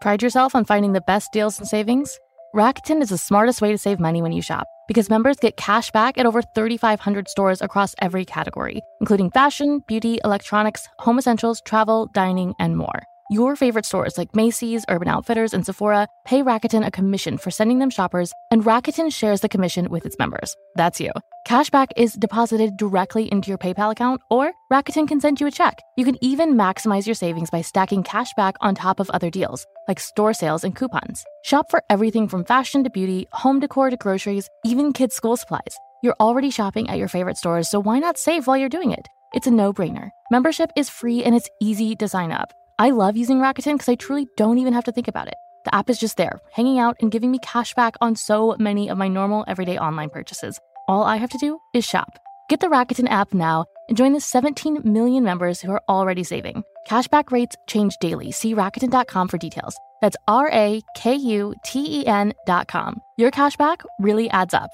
[0.00, 2.18] Pride yourself on finding the best deals and savings?
[2.56, 5.92] Rakuten is the smartest way to save money when you shop because members get cash
[5.92, 12.08] back at over 3,500 stores across every category, including fashion, beauty, electronics, home essentials, travel,
[12.12, 13.04] dining, and more.
[13.30, 17.78] Your favorite stores like Macy's, Urban Outfitters, and Sephora pay Rakuten a commission for sending
[17.78, 20.56] them shoppers, and Rakuten shares the commission with its members.
[20.74, 21.12] That's you.
[21.46, 25.80] Cashback is deposited directly into your PayPal account, or Rakuten can send you a check.
[25.96, 29.98] You can even maximize your savings by stacking cashback on top of other deals, like
[29.98, 31.24] store sales and coupons.
[31.42, 35.76] Shop for everything from fashion to beauty, home decor to groceries, even kids' school supplies.
[36.02, 39.08] You're already shopping at your favorite stores, so why not save while you're doing it?
[39.32, 40.10] It's a no brainer.
[40.30, 42.52] Membership is free and it's easy to sign up.
[42.78, 45.34] I love using Rakuten because I truly don't even have to think about it.
[45.64, 48.88] The app is just there, hanging out and giving me cash back on so many
[48.88, 50.58] of my normal everyday online purchases.
[50.90, 52.18] All I have to do is shop.
[52.48, 56.64] Get the Rakuten app now and join the 17 million members who are already saving.
[56.88, 58.32] Cashback rates change daily.
[58.32, 59.78] See Rakuten.com for details.
[60.02, 63.00] That's R A K U T E N.com.
[63.16, 64.70] Your cashback really adds up.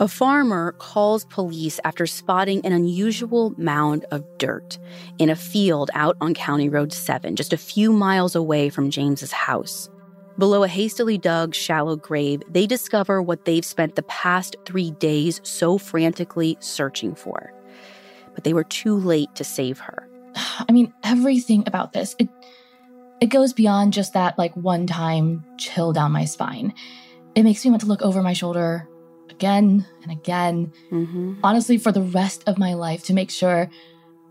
[0.00, 4.76] A farmer calls police after spotting an unusual mound of dirt
[5.20, 9.30] in a field out on County Road 7, just a few miles away from James's
[9.30, 9.88] house.
[10.38, 15.40] Below a hastily dug, shallow grave, they discover what they've spent the past three days
[15.44, 17.52] so frantically searching for.
[18.34, 20.08] But they were too late to save her.
[20.36, 22.28] I mean, everything about this, it,
[23.20, 26.74] it goes beyond just that like one time chill down my spine.
[27.36, 28.88] It makes me want to look over my shoulder
[29.30, 31.40] again and again, Mm-hmm.
[31.44, 33.70] honestly, for the rest of my life to make sure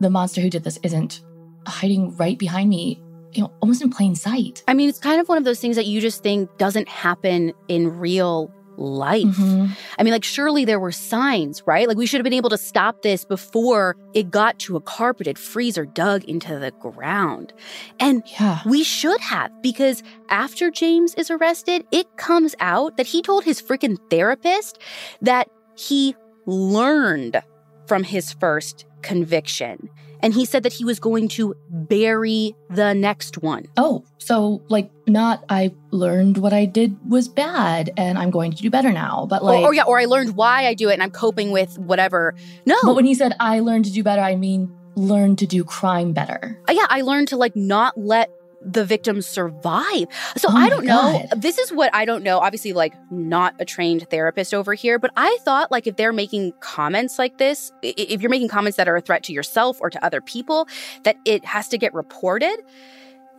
[0.01, 1.21] the monster who did this isn't
[1.65, 3.01] hiding right behind me,
[3.33, 4.63] you know, almost in plain sight.
[4.67, 7.53] I mean, it's kind of one of those things that you just think doesn't happen
[7.67, 9.23] in real life.
[9.25, 9.69] Mhm.
[9.99, 11.87] I mean, like, surely there were signs, right?
[11.87, 15.37] Like, we should have been able to stop this before it got to a carpeted
[15.37, 17.53] freezer dug into the ground.
[17.99, 18.61] And Yeah.
[18.65, 23.61] we should have, because after James is arrested, it comes out that he told his
[23.61, 24.79] freaking therapist
[25.21, 26.15] that he
[26.47, 27.41] learned
[27.85, 29.87] from his first conviction.
[30.23, 33.67] And he said that he was going to bury the next one.
[33.77, 38.61] Oh, so like not I learned what I did was bad and I'm going to
[38.61, 40.93] do better now, but like or, or yeah, or I learned why I do it
[40.93, 42.33] and I'm coping with whatever.
[42.65, 45.63] No, But when he said I learned to do better, I mean learn to do
[45.63, 46.59] crime better.
[46.69, 48.29] Uh, yeah, I learned to like not let
[48.65, 50.07] the victims survive.
[50.37, 51.25] So Oh I don't know.
[51.29, 51.41] God.
[51.41, 52.39] This is what I don't know.
[52.39, 56.53] Obviously, like not a trained therapist over here, but I thought like if they're making
[56.59, 60.03] comments like this, if you're making comments that are a threat to yourself or to
[60.03, 60.67] other people,
[61.03, 62.57] that it has to get reported.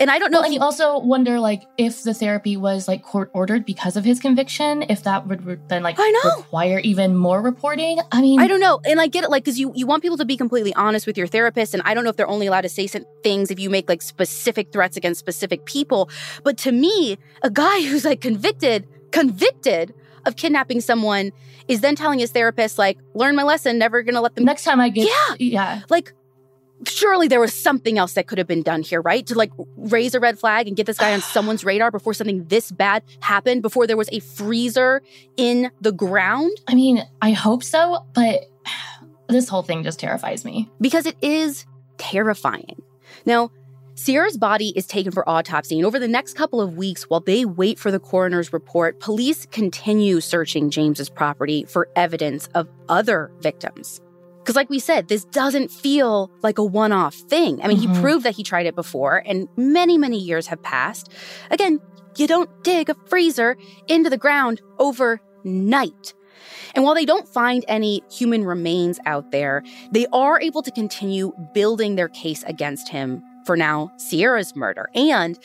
[0.00, 2.88] And I don't know Well, if and you also wonder like if the therapy was
[2.88, 6.36] like court ordered because of his conviction, if that would re- then like I know.
[6.38, 8.00] require even more reporting.
[8.10, 8.80] I mean, I don't know.
[8.84, 11.16] And I get it, like, because you, you want people to be completely honest with
[11.16, 11.74] your therapist.
[11.74, 13.88] And I don't know if they're only allowed to say some things if you make
[13.88, 16.10] like specific threats against specific people.
[16.42, 19.94] But to me, a guy who's like convicted, convicted
[20.26, 21.30] of kidnapping someone
[21.68, 24.44] is then telling his therapist, like, learn my lesson, never gonna let them.
[24.44, 25.34] next time I get Yeah.
[25.38, 25.80] yeah.
[25.88, 26.12] Like,
[26.88, 29.26] surely there was something else that could have been done here, right?
[29.26, 32.44] To like raise a red flag and get this guy on someone's radar before something
[32.46, 35.02] this bad happened, before there was a freezer
[35.36, 36.52] in the ground.
[36.68, 38.40] I mean, I hope so, but
[39.28, 40.70] this whole thing just terrifies me.
[40.80, 41.66] because it is
[41.98, 42.82] terrifying.
[43.26, 43.50] Now,
[43.96, 47.44] Sierra's body is taken for autopsy, and over the next couple of weeks, while they
[47.44, 54.00] wait for the coroner's report, police continue searching James's property for evidence of other victims.
[54.44, 57.62] Because, like we said, this doesn't feel like a one off thing.
[57.62, 57.98] I mean, he Mhm.
[58.02, 61.08] proved that he tried it before, and many, many years have passed.
[61.50, 61.80] Again,
[62.18, 63.56] you don't dig a freezer
[63.88, 66.12] into the ground overnight.
[66.74, 71.32] And while they don't find any human remains out there, they are able to continue
[71.54, 74.90] building their case against him for now Sierra's murder.
[74.94, 75.38] And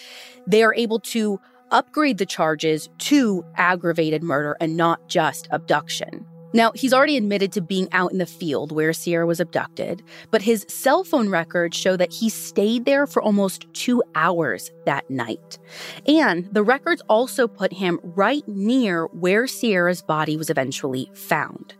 [0.45, 1.39] they are able to
[1.71, 6.25] upgrade the charges to aggravated murder and not just abduction.
[6.53, 10.41] Now, he's already admitted to being out in the field where Sierra was abducted, but
[10.41, 15.59] his cell phone records show that he stayed there for almost two hours that night.
[16.07, 21.75] And the records also put him right near where Sierra's body was eventually found.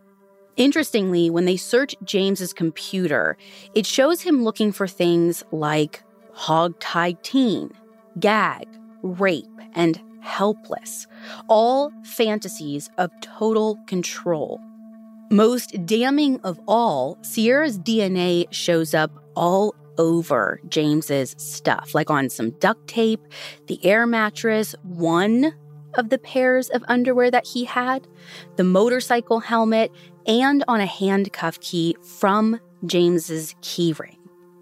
[0.55, 3.37] Interestingly, when they search James's computer,
[3.73, 6.03] it shows him looking for things like
[6.33, 7.71] hog-tied teen,
[8.19, 8.67] gag,
[9.01, 11.07] rape, and helpless,
[11.47, 14.59] all fantasies of total control.
[15.31, 22.51] Most damning of all, Sierra's DNA shows up all over James's stuff, like on some
[22.51, 23.21] duct tape,
[23.67, 25.53] the air mattress, one
[25.95, 28.07] of the pairs of underwear that he had,
[28.55, 29.91] the motorcycle helmet,
[30.25, 34.18] and on a handcuff key from James's keyring.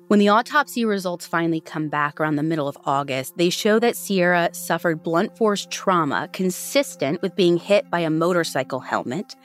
[0.08, 3.98] When the autopsy results finally come back around the middle of August, they show that
[3.98, 9.36] Sierra suffered blunt force trauma consistent with being hit by a motorcycle helmet,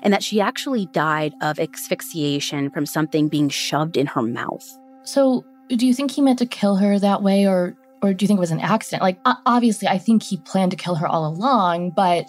[0.00, 4.78] and that she actually died of asphyxiation from something being shoved in her mouth.
[5.02, 8.28] So, do you think he meant to kill her that way or or do you
[8.28, 9.02] think it was an accident?
[9.02, 12.26] Like obviously I think he planned to kill her all along, but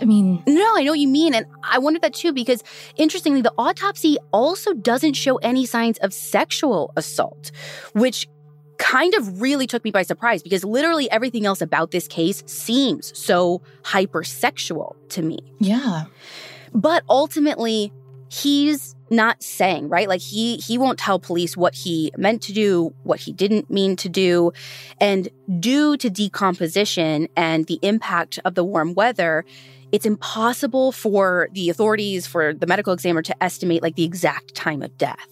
[0.00, 1.34] I mean, No, I know what you mean.
[1.34, 2.62] And I wondered that too, because
[2.96, 7.50] interestingly, the autopsy also doesn't show any signs of sexual assault,
[7.92, 8.28] which
[8.78, 13.16] kind of really took me by surprise because literally everything else about this case seems
[13.16, 15.38] so hypersexual to me.
[15.58, 16.04] yeah.
[16.74, 17.92] But ultimately,
[18.30, 20.08] he's not saying, right?
[20.08, 23.94] Like he he won't tell police what he meant to do, what he didn't mean
[23.96, 24.52] to do.
[25.00, 25.28] And
[25.60, 29.44] due to decomposition and the impact of the warm weather,
[29.92, 34.82] it's impossible for the authorities, for the medical examiner to estimate like the exact time
[34.82, 35.28] of death.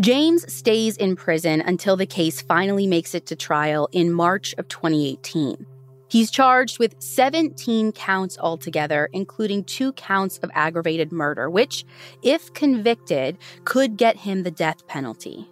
[0.00, 4.66] James stays in prison until the case finally makes it to trial in March of
[4.68, 5.66] 2018.
[6.08, 11.84] He's charged with 17 counts altogether, including two counts of aggravated murder, which,
[12.22, 15.48] if convicted, could get him the death penalty.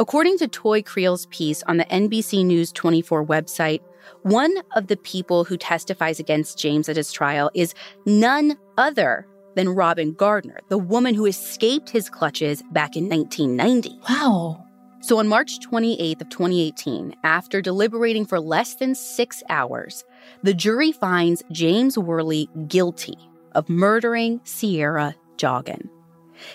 [0.00, 3.82] According to Toy Creel's piece on the NBC News 24 website,
[4.22, 7.74] one of the people who testifies against James at his trial is
[8.06, 9.26] none other
[9.56, 13.98] than Robin Gardner, the woman who escaped his clutches back in 1990.
[14.08, 14.64] Wow.
[15.02, 20.04] So on March 28th of 2018, after deliberating for less than 6 hours,
[20.42, 23.16] the jury finds James Worley guilty
[23.52, 25.88] of murdering Sierra Joughin.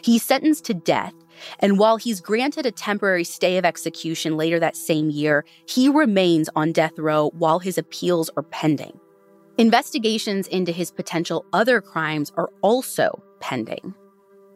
[0.04, 1.14] He's sentenced to death,
[1.60, 6.50] and while he's granted a temporary stay of execution later that same year, he remains
[6.56, 9.00] on death row while his appeals are pending.
[9.58, 13.94] Investigations into his potential other crimes are also pending.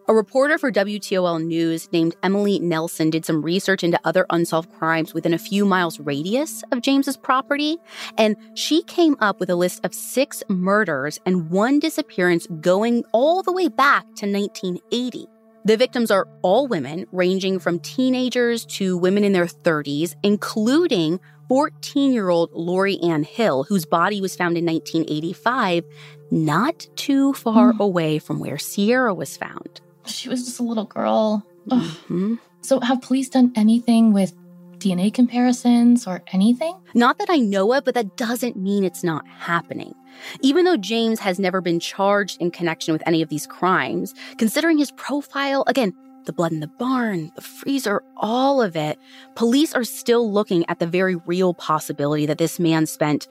[0.10, 5.14] A reporter for WTOL News named Emily Nelson did some research into other unsolved crimes
[5.14, 7.78] within a few miles radius of James's property,
[8.18, 13.44] and she came up with a list of six murders and one disappearance going all
[13.44, 15.28] the way back to 1980.
[15.66, 22.14] The victims are all women, ranging from teenagers to women in their 30s, including 14
[22.14, 25.84] year old Lori Ann Hill, whose body was found in 1985,
[26.32, 27.80] not too far mm.
[27.80, 29.82] away from where Sierra was found.
[30.06, 31.46] She was just a little girl.
[31.68, 32.36] Mm-hmm.
[32.62, 34.34] So, have police done anything with
[34.80, 36.80] DNA comparisons or anything?
[36.94, 39.94] Not that I know of, but that doesn't mean it's not happening.
[40.42, 44.78] Even though James has never been charged in connection with any of these crimes, considering
[44.78, 45.94] his profile, again,
[46.26, 49.00] the blood in the barn, the freezer, all of it,
[49.36, 53.28] police are still looking at the very real possibility that this man spent,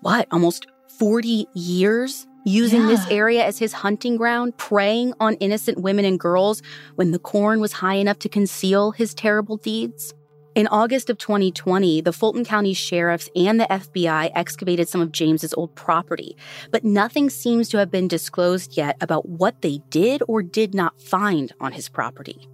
[0.00, 0.66] what, almost
[0.98, 2.88] 40 years using yeah.
[2.88, 6.62] this area as his hunting ground, preying on innocent women and girls
[6.94, 10.14] when the corn was high enough to conceal his terrible deeds?
[10.54, 15.52] In August of 2020, the Fulton County sheriffs and the FBI excavated some of James's
[15.54, 16.36] old property,
[16.70, 21.00] but nothing seems to have been disclosed yet about what they did or did not
[21.00, 22.48] find on his property.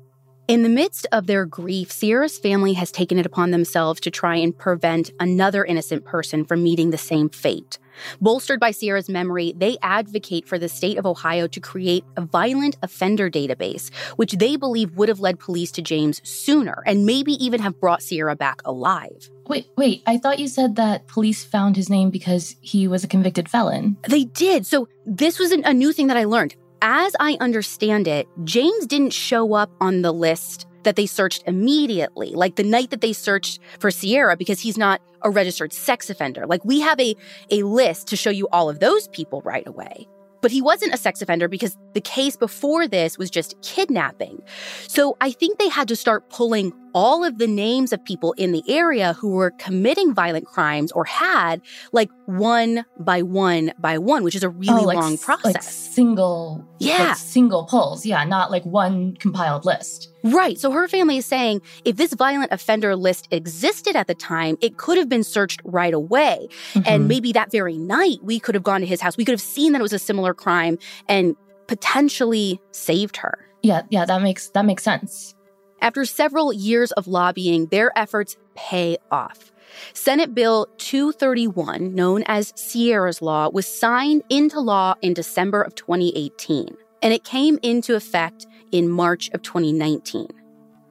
[0.50, 4.34] In the midst of their grief, Sierra's family has taken it upon themselves to try
[4.34, 7.78] and prevent another innocent person from meeting the same fate.
[8.20, 12.76] Bolstered by Sierra's memory, they advocate for the state of Ohio to create a violent
[12.82, 17.60] offender database, which they believe would have led police to James sooner and maybe even
[17.60, 19.30] have brought Sierra back alive.
[19.46, 23.08] Wait, wait, I thought you said that police found his name because he was a
[23.08, 23.98] convicted felon.
[24.08, 24.66] They did.
[24.66, 26.56] So this was a new thing that I learned.
[26.82, 32.30] As I understand it, James didn't show up on the list that they searched immediately,
[32.30, 36.46] like the night that they searched for Sierra, because he's not a registered sex offender.
[36.46, 37.14] Like we have a,
[37.50, 40.08] a list to show you all of those people right away.
[40.40, 44.42] But he wasn't a sex offender because the case before this was just kidnapping.
[44.88, 48.52] So I think they had to start pulling all of the names of people in
[48.52, 51.60] the area who were committing violent crimes or had
[51.92, 55.54] like one by one by one, which is a really oh, like, long process.
[55.54, 58.06] Like single, yeah, like single pulls.
[58.06, 60.12] Yeah, not like one compiled list.
[60.22, 60.58] Right.
[60.58, 64.76] So her family is saying if this violent offender list existed at the time, it
[64.76, 66.48] could have been searched right away.
[66.74, 66.82] Mm-hmm.
[66.86, 69.16] And maybe that very night we could have gone to his house.
[69.16, 70.78] We could have seen that it was a similar crime
[71.08, 71.36] and
[71.66, 73.46] potentially saved her.
[73.62, 75.34] Yeah, yeah, that makes that makes sense.
[75.82, 79.50] After several years of lobbying, their efforts pay off.
[79.94, 86.76] Senate Bill 231, known as Sierra's Law, was signed into law in December of 2018,
[87.02, 90.28] and it came into effect in March of 2019.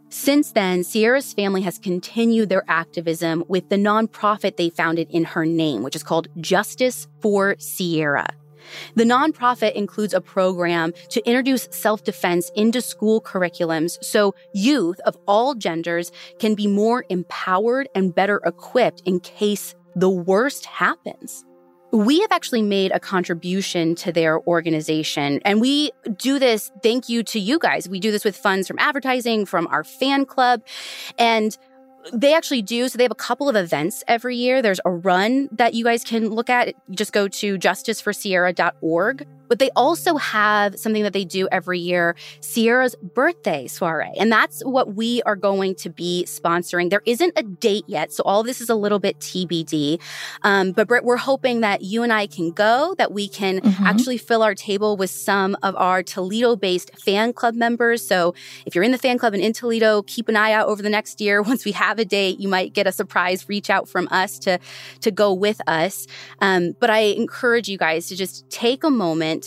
[0.09, 5.45] Since then, Sierra's family has continued their activism with the nonprofit they founded in her
[5.45, 8.25] name, which is called Justice for Sierra.
[8.95, 15.17] The nonprofit includes a program to introduce self defense into school curriculums so youth of
[15.27, 21.43] all genders can be more empowered and better equipped in case the worst happens.
[21.91, 27.23] We have actually made a contribution to their organization, and we do this thank you
[27.23, 27.89] to you guys.
[27.89, 30.61] We do this with funds from advertising, from our fan club,
[31.17, 31.57] and
[32.13, 32.87] they actually do.
[32.87, 34.61] So they have a couple of events every year.
[34.61, 36.75] There's a run that you guys can look at.
[36.91, 42.95] Just go to justiceforsierra.org but they also have something that they do every year Sierra's
[42.95, 44.13] birthday soiree.
[44.17, 46.89] And that's what we are going to be sponsoring.
[46.89, 49.99] There isn't a date yet, so all this is a little bit TBD.
[50.43, 53.85] Um, but Britt, we're hoping that you and I can go, that we can mm-hmm.
[53.85, 58.05] actually fill our table with some of our Toledo based fan club members.
[58.05, 58.35] So
[58.65, 60.89] if you're in the fan club and in Toledo, keep an eye out over the
[60.89, 61.41] next year.
[61.49, 64.59] Once we have a date, you might get a surprise reach out from us to,
[65.01, 66.05] to go with us.
[66.39, 69.38] Um, but I encourage you guys to just take a moment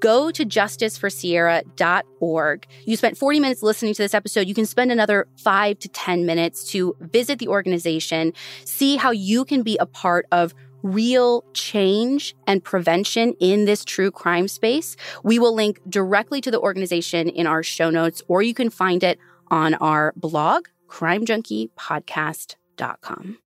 [0.00, 2.66] go to justiceforsierra.org.
[2.84, 4.46] You spent 40 minutes listening to this episode.
[4.48, 8.34] You can spend another five to 10 minutes to visit the organization,
[8.64, 14.10] see how you can be a part of real change and prevention in this true
[14.10, 14.96] crime space.
[15.22, 19.04] We will link directly to the organization in our show notes, or you can find
[19.04, 19.18] it
[19.50, 23.38] on our blog, crimejunkiepodcast.com.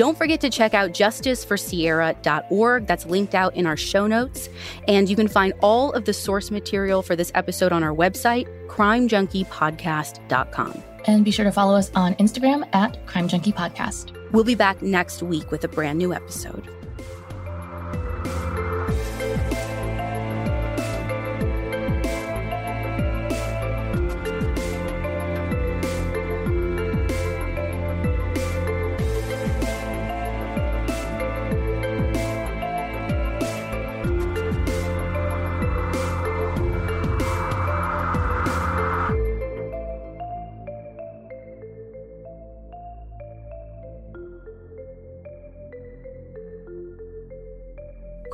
[0.00, 2.86] Don't forget to check out justiceforsierra.org.
[2.86, 4.48] That's linked out in our show notes.
[4.88, 8.48] And you can find all of the source material for this episode on our website,
[8.68, 10.82] crimejunkiepodcast.com.
[11.04, 14.16] And be sure to follow us on Instagram at Crime Junkie Podcast.
[14.32, 16.66] We'll be back next week with a brand new episode.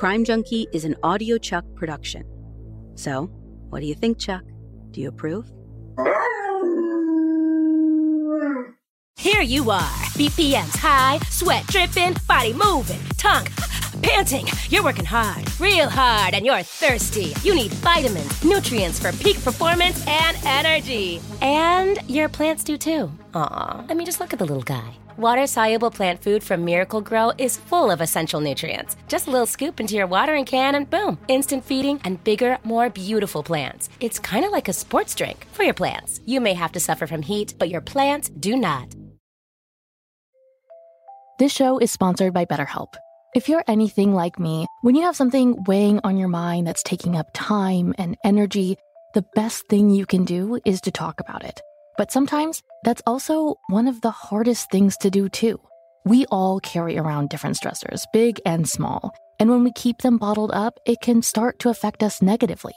[0.06, 2.22] Crime Junkie is an audiochuck production.
[2.94, 3.24] So,
[3.70, 4.44] what do you think, Chuck?
[4.92, 5.50] Do you approve?
[9.18, 13.46] Here you are, BPMs high, sweat dripping, body moving, tongue
[14.00, 14.46] panting.
[14.68, 17.32] You're working hard, real hard, and you're thirsty.
[17.42, 21.20] You need vitamins, nutrients for peak performance and energy.
[21.42, 23.10] And your plants do too.
[23.34, 24.94] Aw, I mean, just look at the little guy.
[25.18, 28.96] Water soluble plant food from Miracle-Gro is full of essential nutrients.
[29.08, 32.90] Just a little scoop into your watering can, and boom, instant feeding and bigger, more
[32.90, 33.88] beautiful plants.
[34.00, 36.20] It's kind of like a sports drink for your plants.
[36.26, 38.94] You may have to suffer from heat, but your plants do not.
[41.38, 42.92] This show is sponsored by BetterHelp.
[43.34, 47.16] If you're anything like me, when you have something weighing on your mind that's taking
[47.16, 48.76] up time and energy,
[49.14, 51.58] the best thing you can do is to talk about it.
[51.98, 55.60] But sometimes that's also one of the hardest things to do, too.
[56.04, 59.14] We all carry around different stressors, big and small.
[59.40, 62.74] And when we keep them bottled up, it can start to affect us negatively.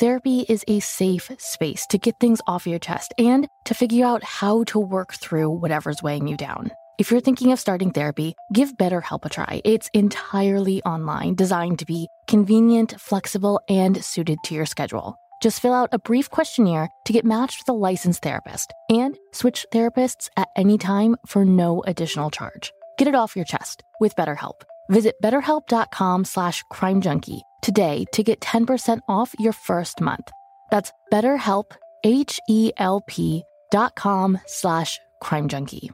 [0.00, 4.24] Therapy is a safe space to get things off your chest and to figure out
[4.24, 6.70] how to work through whatever's weighing you down.
[6.98, 9.60] If you're thinking of starting therapy, give BetterHelp a try.
[9.64, 15.16] It's entirely online, designed to be convenient, flexible, and suited to your schedule.
[15.42, 19.66] Just fill out a brief questionnaire to get matched with a licensed therapist and switch
[19.72, 22.72] therapists at any time for no additional charge.
[22.98, 24.62] Get it off your chest with BetterHelp.
[24.90, 30.30] Visit betterhelp.com slash crimejunkie today to get 10% off your first month.
[30.70, 31.72] That's betterhelp,
[32.04, 35.90] H-E-L-P dot com slash crimejunkie.